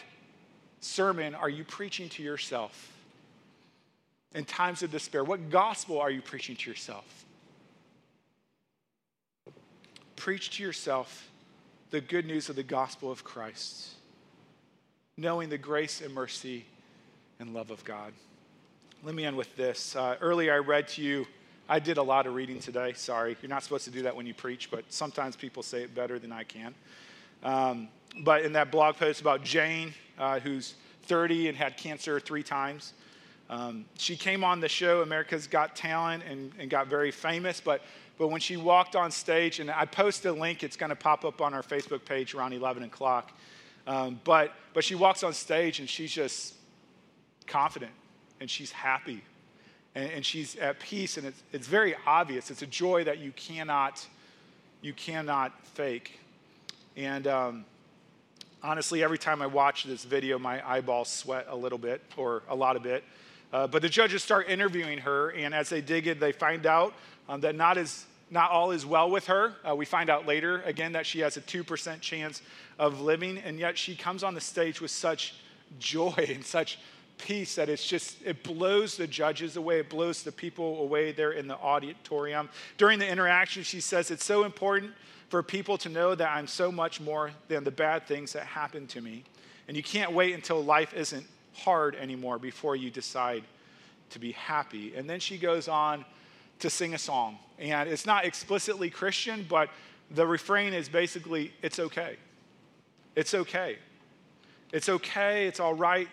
sermon 0.84 1.34
are 1.34 1.48
you 1.48 1.64
preaching 1.64 2.08
to 2.10 2.22
yourself 2.22 2.92
in 4.34 4.44
times 4.44 4.82
of 4.82 4.90
despair? 4.90 5.24
What 5.24 5.50
gospel 5.50 6.00
are 6.00 6.10
you 6.10 6.20
preaching 6.20 6.56
to 6.56 6.70
yourself? 6.70 7.24
Preach 10.16 10.56
to 10.56 10.62
yourself 10.62 11.28
the 11.90 12.00
good 12.00 12.26
news 12.26 12.48
of 12.48 12.56
the 12.56 12.62
gospel 12.62 13.10
of 13.10 13.24
Christ, 13.24 13.90
knowing 15.16 15.48
the 15.48 15.58
grace 15.58 16.00
and 16.00 16.12
mercy 16.12 16.64
and 17.40 17.54
love 17.54 17.70
of 17.70 17.84
God. 17.84 18.12
Let 19.02 19.14
me 19.14 19.24
end 19.24 19.36
with 19.36 19.54
this. 19.56 19.94
Uh, 19.96 20.16
earlier, 20.20 20.54
I 20.54 20.58
read 20.58 20.88
to 20.88 21.02
you, 21.02 21.26
I 21.68 21.78
did 21.78 21.98
a 21.98 22.02
lot 22.02 22.26
of 22.26 22.34
reading 22.34 22.58
today. 22.58 22.92
Sorry, 22.94 23.36
you're 23.40 23.50
not 23.50 23.62
supposed 23.62 23.84
to 23.84 23.90
do 23.90 24.02
that 24.02 24.14
when 24.14 24.26
you 24.26 24.34
preach, 24.34 24.70
but 24.70 24.84
sometimes 24.88 25.36
people 25.36 25.62
say 25.62 25.82
it 25.82 25.94
better 25.94 26.18
than 26.18 26.32
I 26.32 26.44
can. 26.44 26.74
Um, 27.42 27.88
but 28.20 28.42
in 28.42 28.52
that 28.52 28.70
blog 28.70 28.96
post 28.96 29.20
about 29.20 29.42
Jane, 29.42 29.94
uh, 30.18 30.40
who's 30.40 30.74
30 31.02 31.48
and 31.48 31.56
had 31.56 31.76
cancer 31.76 32.20
three 32.20 32.42
times. 32.42 32.92
Um, 33.50 33.84
she 33.98 34.16
came 34.16 34.42
on 34.42 34.60
the 34.60 34.68
show, 34.68 35.02
America's 35.02 35.46
Got 35.46 35.76
Talent, 35.76 36.22
and, 36.28 36.52
and 36.58 36.70
got 36.70 36.86
very 36.86 37.10
famous. 37.10 37.60
But, 37.60 37.82
but 38.18 38.28
when 38.28 38.40
she 38.40 38.56
walked 38.56 38.96
on 38.96 39.10
stage, 39.10 39.60
and 39.60 39.70
I 39.70 39.84
posted 39.84 40.30
a 40.30 40.34
link, 40.34 40.62
it's 40.62 40.76
going 40.76 40.90
to 40.90 40.96
pop 40.96 41.24
up 41.24 41.40
on 41.40 41.52
our 41.52 41.62
Facebook 41.62 42.04
page 42.04 42.34
around 42.34 42.52
11 42.52 42.84
o'clock. 42.84 43.32
Um, 43.86 44.20
but, 44.24 44.52
but 44.72 44.82
she 44.82 44.94
walks 44.94 45.22
on 45.22 45.34
stage 45.34 45.78
and 45.78 45.88
she's 45.88 46.10
just 46.10 46.54
confident 47.46 47.92
and 48.40 48.48
she's 48.48 48.72
happy 48.72 49.22
and, 49.94 50.10
and 50.10 50.24
she's 50.24 50.56
at 50.56 50.80
peace. 50.80 51.18
And 51.18 51.26
it's, 51.26 51.42
it's 51.52 51.66
very 51.66 51.94
obvious. 52.06 52.50
It's 52.50 52.62
a 52.62 52.66
joy 52.66 53.04
that 53.04 53.18
you 53.18 53.32
cannot, 53.32 54.06
you 54.80 54.94
cannot 54.94 55.52
fake. 55.66 56.18
And 56.96 57.26
um, 57.26 57.64
honestly, 58.64 59.04
every 59.04 59.18
time 59.18 59.42
I 59.42 59.46
watch 59.46 59.84
this 59.84 60.04
video, 60.04 60.38
my 60.38 60.66
eyeballs 60.66 61.08
sweat 61.08 61.46
a 61.50 61.54
little 61.54 61.78
bit 61.78 62.00
or 62.16 62.42
a 62.48 62.54
lot 62.54 62.76
of 62.76 62.82
bit. 62.82 63.04
Uh, 63.52 63.66
but 63.66 63.82
the 63.82 63.88
judges 63.88 64.22
start 64.22 64.48
interviewing 64.48 64.98
her, 64.98 65.28
and 65.30 65.54
as 65.54 65.68
they 65.68 65.82
dig 65.82 66.06
in, 66.08 66.18
they 66.18 66.32
find 66.32 66.66
out 66.66 66.94
um, 67.28 67.42
that 67.42 67.54
not, 67.54 67.76
as, 67.76 68.06
not 68.30 68.50
all 68.50 68.70
is 68.70 68.86
well 68.86 69.10
with 69.10 69.26
her. 69.26 69.54
Uh, 69.68 69.76
we 69.76 69.84
find 69.84 70.08
out 70.08 70.26
later, 70.26 70.62
again, 70.62 70.92
that 70.92 71.04
she 71.06 71.20
has 71.20 71.36
a 71.36 71.42
2% 71.42 72.00
chance 72.00 72.40
of 72.78 73.02
living, 73.02 73.38
and 73.38 73.58
yet 73.58 73.76
she 73.76 73.94
comes 73.94 74.24
on 74.24 74.34
the 74.34 74.40
stage 74.40 74.80
with 74.80 74.90
such 74.90 75.34
joy 75.78 76.14
and 76.28 76.44
such 76.44 76.78
peace 77.18 77.54
that 77.54 77.68
it's 77.68 77.86
just, 77.86 78.16
it 78.24 78.42
blows 78.42 78.96
the 78.96 79.06
judges 79.06 79.56
away, 79.56 79.80
it 79.80 79.90
blows 79.90 80.22
the 80.22 80.32
people 80.32 80.80
away 80.80 81.12
there 81.12 81.32
in 81.32 81.46
the 81.46 81.56
auditorium. 81.58 82.48
During 82.76 82.98
the 82.98 83.06
interaction, 83.06 83.62
she 83.62 83.80
says, 83.80 84.10
It's 84.10 84.24
so 84.24 84.44
important 84.44 84.92
for 85.28 85.42
people 85.42 85.78
to 85.78 85.88
know 85.88 86.14
that 86.14 86.30
I'm 86.30 86.46
so 86.46 86.70
much 86.70 87.00
more 87.00 87.30
than 87.48 87.64
the 87.64 87.70
bad 87.70 88.06
things 88.06 88.32
that 88.34 88.44
happen 88.44 88.86
to 88.88 89.00
me. 89.00 89.24
And 89.68 89.76
you 89.76 89.82
can't 89.82 90.12
wait 90.12 90.34
until 90.34 90.62
life 90.62 90.94
isn't 90.94 91.26
hard 91.54 91.96
anymore 91.96 92.38
before 92.38 92.76
you 92.76 92.90
decide 92.90 93.44
to 94.10 94.18
be 94.18 94.32
happy. 94.32 94.94
And 94.94 95.08
then 95.08 95.20
she 95.20 95.38
goes 95.38 95.68
on 95.68 96.04
to 96.60 96.70
sing 96.70 96.94
a 96.94 96.98
song. 96.98 97.38
And 97.58 97.88
it's 97.88 98.06
not 98.06 98.24
explicitly 98.24 98.90
Christian, 98.90 99.46
but 99.48 99.70
the 100.10 100.26
refrain 100.26 100.72
is 100.72 100.88
basically, 100.88 101.52
it's 101.62 101.78
okay. 101.78 102.16
It's 103.16 103.34
okay. 103.34 103.78
It's 104.72 104.88
okay. 104.88 105.46
It's 105.46 105.60
all 105.60 105.74
right 105.74 106.08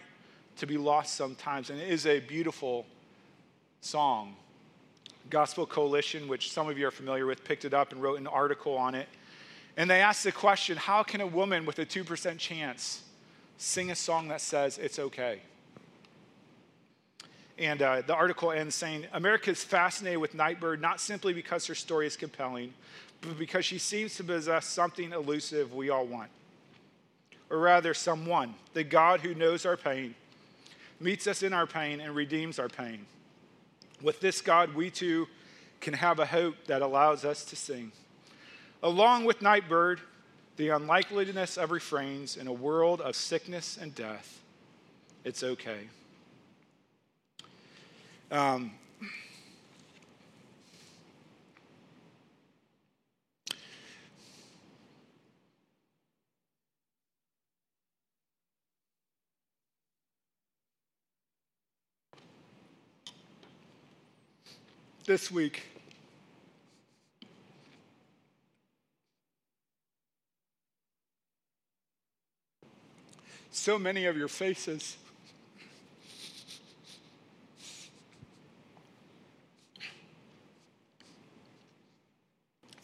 to 0.58 0.66
be 0.66 0.78
lost 0.78 1.16
sometimes. 1.16 1.70
And 1.70 1.80
it 1.80 1.90
is 1.90 2.06
a 2.06 2.20
beautiful 2.20 2.86
song. 3.82 4.36
Gospel 5.32 5.66
Coalition, 5.66 6.28
which 6.28 6.52
some 6.52 6.70
of 6.70 6.78
you 6.78 6.88
are 6.88 6.92
familiar 6.92 7.26
with, 7.26 7.44
picked 7.44 7.66
it 7.66 7.74
up 7.74 7.92
and 7.92 8.04
wrote 8.04 8.20
an 8.20 8.28
article 8.28 8.78
on 8.78 8.94
it. 8.94 9.08
And 9.78 9.90
they 9.90 10.02
asked 10.02 10.24
the 10.24 10.32
question 10.32 10.78
how 10.78 11.02
can 11.02 11.22
a 11.22 11.28
woman 11.28 11.66
with 11.66 11.80
a 11.80 11.86
2% 11.86 12.38
chance 12.38 13.04
sing 13.58 13.90
a 13.90 13.96
song 13.96 14.28
that 14.28 14.42
says 14.42 14.78
it's 14.78 15.00
okay? 15.00 15.42
And 17.58 17.82
uh, 17.82 18.02
the 18.06 18.14
article 18.14 18.52
ends 18.52 18.76
saying 18.76 19.06
America 19.14 19.52
is 19.52 19.64
fascinated 19.64 20.20
with 20.20 20.34
Nightbirde 20.34 20.82
not 20.82 21.00
simply 21.00 21.34
because 21.34 21.66
her 21.68 21.76
story 21.76 22.08
is 22.08 22.18
compelling, 22.18 22.74
but 23.22 23.38
because 23.38 23.66
she 23.66 23.78
seems 23.78 24.16
to 24.16 24.24
possess 24.24 24.66
something 24.66 25.12
elusive 25.14 25.74
we 25.74 25.90
all 25.90 26.06
want. 26.06 26.30
Or 27.50 27.60
rather, 27.60 27.94
someone, 27.94 28.56
the 28.74 28.84
God 28.84 29.20
who 29.20 29.36
knows 29.36 29.66
our 29.66 29.78
pain, 29.78 30.16
meets 31.00 31.28
us 31.28 31.44
in 31.44 31.54
our 31.54 31.68
pain 31.68 32.00
and 32.00 32.16
redeems 32.16 32.60
our 32.60 32.70
pain. 32.70 33.06
With 34.02 34.20
this 34.20 34.42
God, 34.42 34.74
we 34.74 34.90
too 34.90 35.28
can 35.80 35.94
have 35.94 36.20
a 36.20 36.26
hope 36.26 36.56
that 36.68 36.82
allows 36.82 37.26
us 37.26 37.44
to 37.46 37.56
sing. 37.56 37.92
Along 38.84 39.26
with 39.26 39.40
Nightbirde, 39.42 40.00
the 40.58 40.70
unlikeliness 40.70 41.58
of 41.58 41.72
refrains 41.72 42.38
in 42.38 42.48
a 42.48 42.54
world 42.54 43.02
of 43.02 43.16
sickness 43.16 43.78
and 43.80 43.94
death, 43.94 44.40
it's 45.24 45.44
okay. 45.44 45.88
Um, 48.32 48.72
this 65.06 65.32
week. 65.32 65.64
So 73.52 73.78
many 73.78 74.06
of 74.06 74.18
your 74.18 74.28
faces. 74.28 74.98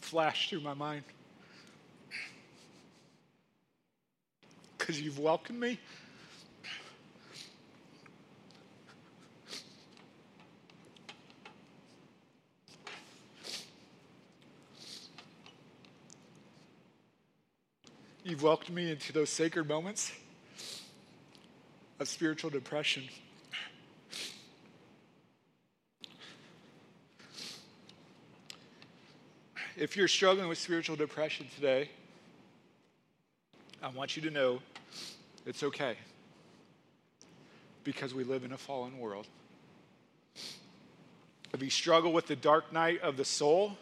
Flash 0.00 0.50
through 0.50 0.60
my 0.60 0.74
mind. 0.74 1.04
Because 4.76 5.00
you've 5.00 5.18
welcomed 5.18 5.60
me 5.60 5.78
You've 18.28 18.42
welcomed 18.42 18.76
me 18.76 18.90
into 18.90 19.10
those 19.10 19.30
sacred 19.30 19.66
moments 19.66 20.12
of 21.98 22.08
spiritual 22.08 22.50
depression. 22.50 23.04
If 29.78 29.96
you're 29.96 30.08
struggling 30.08 30.46
with 30.46 30.58
spiritual 30.58 30.94
depression 30.94 31.46
today, 31.54 31.88
I 33.82 33.88
want 33.88 34.14
you 34.14 34.20
to 34.20 34.30
know 34.30 34.60
it's 35.46 35.62
okay 35.62 35.96
because 37.82 38.12
we 38.12 38.24
live 38.24 38.44
in 38.44 38.52
a 38.52 38.58
fallen 38.58 38.98
world. 38.98 39.26
If 41.54 41.62
you 41.62 41.70
struggle 41.70 42.12
with 42.12 42.26
the 42.26 42.36
dark 42.36 42.74
night 42.74 43.00
of 43.00 43.16
the 43.16 43.24
soul, 43.24 43.78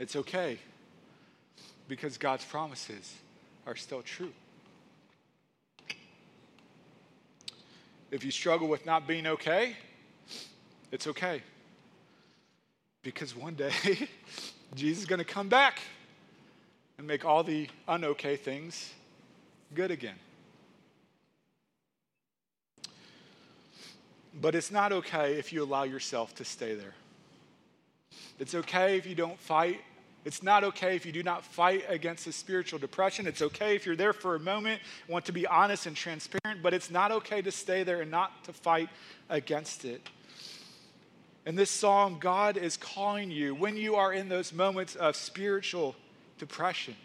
it's 0.00 0.16
okay 0.16 0.58
because 1.86 2.18
God's 2.18 2.44
promises 2.44 3.14
are 3.66 3.76
still 3.76 4.02
true. 4.02 4.32
If 8.10 8.24
you 8.24 8.30
struggle 8.30 8.68
with 8.68 8.86
not 8.86 9.06
being 9.06 9.26
okay, 9.26 9.76
it's 10.92 11.06
okay. 11.08 11.42
Because 13.02 13.36
one 13.36 13.54
day, 13.54 13.72
Jesus 14.74 15.00
is 15.00 15.06
going 15.06 15.18
to 15.18 15.24
come 15.24 15.48
back 15.48 15.80
and 16.98 17.06
make 17.06 17.24
all 17.24 17.42
the 17.42 17.68
unokay 17.88 18.38
things 18.38 18.92
good 19.74 19.90
again. 19.90 20.14
But 24.40 24.54
it's 24.54 24.70
not 24.70 24.92
okay 24.92 25.34
if 25.34 25.52
you 25.52 25.62
allow 25.62 25.82
yourself 25.84 26.34
to 26.36 26.44
stay 26.44 26.74
there. 26.74 26.94
It's 28.38 28.54
okay 28.54 28.96
if 28.96 29.06
you 29.06 29.14
don't 29.14 29.38
fight. 29.38 29.80
It's 30.26 30.42
not 30.42 30.64
okay 30.64 30.96
if 30.96 31.06
you 31.06 31.12
do 31.12 31.22
not 31.22 31.44
fight 31.44 31.84
against 31.88 32.24
the 32.24 32.32
spiritual 32.32 32.80
depression. 32.80 33.28
It's 33.28 33.42
okay 33.42 33.76
if 33.76 33.86
you're 33.86 33.94
there 33.94 34.12
for 34.12 34.34
a 34.34 34.40
moment, 34.40 34.82
want 35.06 35.24
to 35.26 35.32
be 35.32 35.46
honest 35.46 35.86
and 35.86 35.94
transparent, 35.94 36.64
but 36.64 36.74
it's 36.74 36.90
not 36.90 37.12
okay 37.12 37.40
to 37.42 37.52
stay 37.52 37.84
there 37.84 38.00
and 38.00 38.10
not 38.10 38.42
to 38.42 38.52
fight 38.52 38.88
against 39.30 39.84
it. 39.84 40.08
In 41.46 41.54
this 41.54 41.70
song, 41.70 42.16
God 42.18 42.56
is 42.56 42.76
calling 42.76 43.30
you 43.30 43.54
when 43.54 43.76
you 43.76 43.94
are 43.94 44.12
in 44.12 44.28
those 44.28 44.52
moments 44.52 44.96
of 44.96 45.14
spiritual 45.14 45.94
depression 46.38 46.96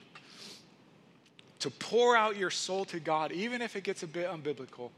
to 1.59 1.69
pour 1.69 2.17
out 2.17 2.37
your 2.37 2.49
soul 2.49 2.85
to 2.85 2.99
God, 2.99 3.31
even 3.31 3.61
if 3.61 3.75
it 3.75 3.83
gets 3.83 4.01
a 4.01 4.07
bit 4.07 4.27
unbiblical 4.27 4.89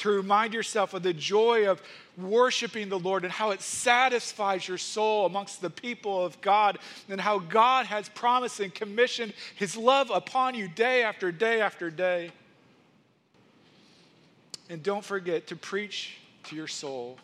to 0.00 0.10
remind 0.10 0.52
yourself 0.54 0.94
of 0.94 1.02
the 1.02 1.12
joy 1.12 1.68
of 1.68 1.80
worshiping 2.16 2.88
the 2.88 2.98
Lord 2.98 3.24
and 3.24 3.32
how 3.32 3.50
it 3.50 3.60
satisfies 3.60 4.66
your 4.66 4.78
soul 4.78 5.26
amongst 5.26 5.60
the 5.60 5.70
people 5.70 6.24
of 6.24 6.40
God 6.40 6.78
and 7.08 7.20
how 7.20 7.38
God 7.38 7.86
has 7.86 8.08
promised 8.08 8.60
and 8.60 8.74
commissioned 8.74 9.32
his 9.56 9.76
love 9.76 10.10
upon 10.10 10.54
you 10.54 10.68
day 10.68 11.02
after 11.02 11.30
day 11.32 11.60
after 11.60 11.90
day. 11.90 12.32
And 14.68 14.82
don't 14.82 15.04
forget 15.04 15.48
to 15.48 15.56
preach 15.56 16.16
to 16.44 16.56
your 16.56 16.68
soul 16.68 17.18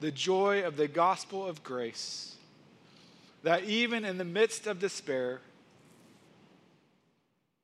the 0.00 0.10
joy 0.10 0.62
of 0.62 0.76
the 0.76 0.86
gospel 0.86 1.46
of 1.46 1.64
grace, 1.64 2.36
that 3.42 3.64
even 3.64 4.04
in 4.04 4.18
the 4.18 4.24
midst 4.24 4.66
of 4.66 4.78
despair, 4.78 5.40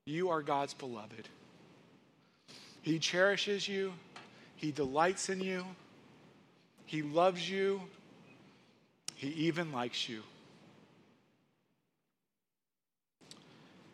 you 0.06 0.30
are 0.30 0.42
God's 0.42 0.74
beloved. 0.74 1.28
He 2.82 2.98
cherishes 2.98 3.68
you. 3.68 3.92
He 4.56 4.72
delights 4.72 5.28
in 5.28 5.40
you. 5.40 5.64
He 6.86 7.02
loves 7.02 7.48
you. 7.48 7.82
He 9.14 9.28
even 9.28 9.72
likes 9.72 10.08
you. 10.08 10.22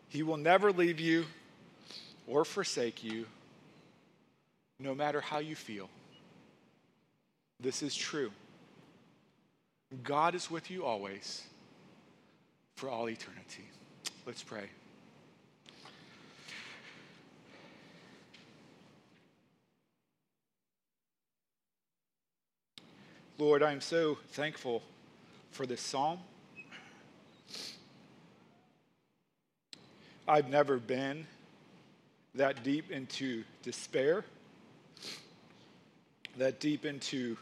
He 0.09 0.23
will 0.23 0.37
never 0.37 0.71
leave 0.73 0.99
you 0.99 1.25
or 2.27 2.43
forsake 2.43 3.03
you, 3.03 3.25
no 4.77 4.93
matter 4.93 5.21
how 5.21 5.39
you 5.39 5.55
feel. 5.55 5.89
This 7.59 7.81
is 7.81 7.95
true. 7.95 8.31
God 10.03 10.35
is 10.35 10.49
with 10.49 10.69
you 10.69 10.85
always 10.85 11.43
for 12.75 12.89
all 12.89 13.09
eternity. 13.09 13.63
Let's 14.25 14.43
pray. 14.43 14.69
Lord, 23.41 23.63
I 23.63 23.71
am 23.71 23.81
so 23.81 24.19
thankful 24.33 24.83
for 25.49 25.65
this 25.65 25.81
psalm. 25.81 26.19
I've 30.27 30.47
never 30.47 30.77
been 30.77 31.25
that 32.35 32.63
deep 32.63 32.91
into 32.91 33.43
despair, 33.63 34.25
that 36.37 36.59
deep 36.59 36.85
into 36.85 37.35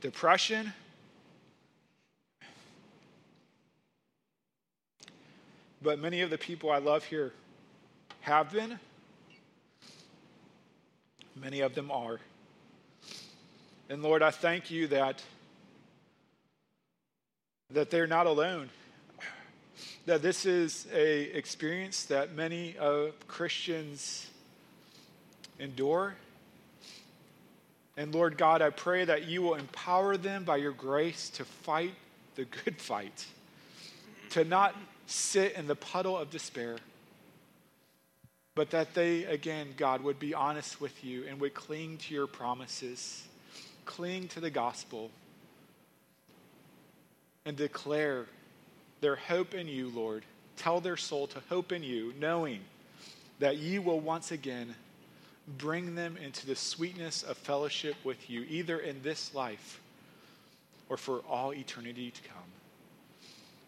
depression. 0.00 0.72
But 5.82 5.98
many 5.98 6.22
of 6.22 6.30
the 6.30 6.38
people 6.38 6.70
I 6.70 6.78
love 6.78 7.04
here 7.04 7.34
have 8.20 8.50
been. 8.52 8.80
Many 11.38 11.60
of 11.60 11.74
them 11.74 11.90
are. 11.90 12.20
And 13.88 14.02
Lord, 14.02 14.20
I 14.20 14.32
thank 14.32 14.70
you 14.70 14.88
that, 14.88 15.22
that 17.70 17.90
they're 17.90 18.08
not 18.08 18.26
alone. 18.26 18.68
That 20.06 20.22
this 20.22 20.44
is 20.44 20.88
a 20.92 21.22
experience 21.36 22.04
that 22.06 22.34
many 22.34 22.76
of 22.78 23.14
Christians 23.28 24.28
endure. 25.60 26.16
And 27.96 28.12
Lord 28.12 28.36
God, 28.36 28.60
I 28.60 28.70
pray 28.70 29.04
that 29.04 29.26
you 29.26 29.42
will 29.42 29.54
empower 29.54 30.16
them 30.16 30.42
by 30.42 30.56
your 30.56 30.72
grace 30.72 31.30
to 31.30 31.44
fight 31.44 31.94
the 32.34 32.44
good 32.44 32.80
fight, 32.80 33.24
to 34.30 34.44
not 34.44 34.74
sit 35.06 35.52
in 35.52 35.68
the 35.68 35.76
puddle 35.76 36.18
of 36.18 36.30
despair, 36.30 36.76
but 38.56 38.70
that 38.70 38.94
they, 38.94 39.24
again, 39.24 39.68
God, 39.76 40.02
would 40.02 40.18
be 40.18 40.34
honest 40.34 40.80
with 40.80 41.04
you 41.04 41.24
and 41.28 41.40
would 41.40 41.54
cling 41.54 41.98
to 41.98 42.14
your 42.14 42.26
promises 42.26 43.26
cling 43.86 44.28
to 44.28 44.40
the 44.40 44.50
gospel 44.50 45.10
and 47.46 47.56
declare 47.56 48.26
their 49.00 49.16
hope 49.16 49.54
in 49.54 49.68
you, 49.68 49.88
Lord. 49.94 50.24
Tell 50.56 50.80
their 50.80 50.96
soul 50.96 51.26
to 51.28 51.40
hope 51.48 51.72
in 51.72 51.82
you, 51.82 52.12
knowing 52.20 52.60
that 53.38 53.58
you 53.58 53.80
will 53.82 54.00
once 54.00 54.32
again 54.32 54.74
bring 55.58 55.94
them 55.94 56.16
into 56.16 56.46
the 56.46 56.56
sweetness 56.56 57.22
of 57.22 57.36
fellowship 57.36 57.94
with 58.04 58.28
you, 58.28 58.44
either 58.48 58.78
in 58.78 59.02
this 59.02 59.34
life 59.34 59.80
or 60.88 60.96
for 60.96 61.20
all 61.28 61.52
eternity 61.54 62.10
to 62.10 62.22
come. 62.22 62.38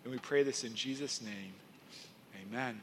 And 0.04 0.12
we 0.12 0.18
pray 0.18 0.42
this 0.42 0.64
in 0.64 0.74
Jesus' 0.74 1.22
name. 1.22 1.52
Amen. 2.42 2.80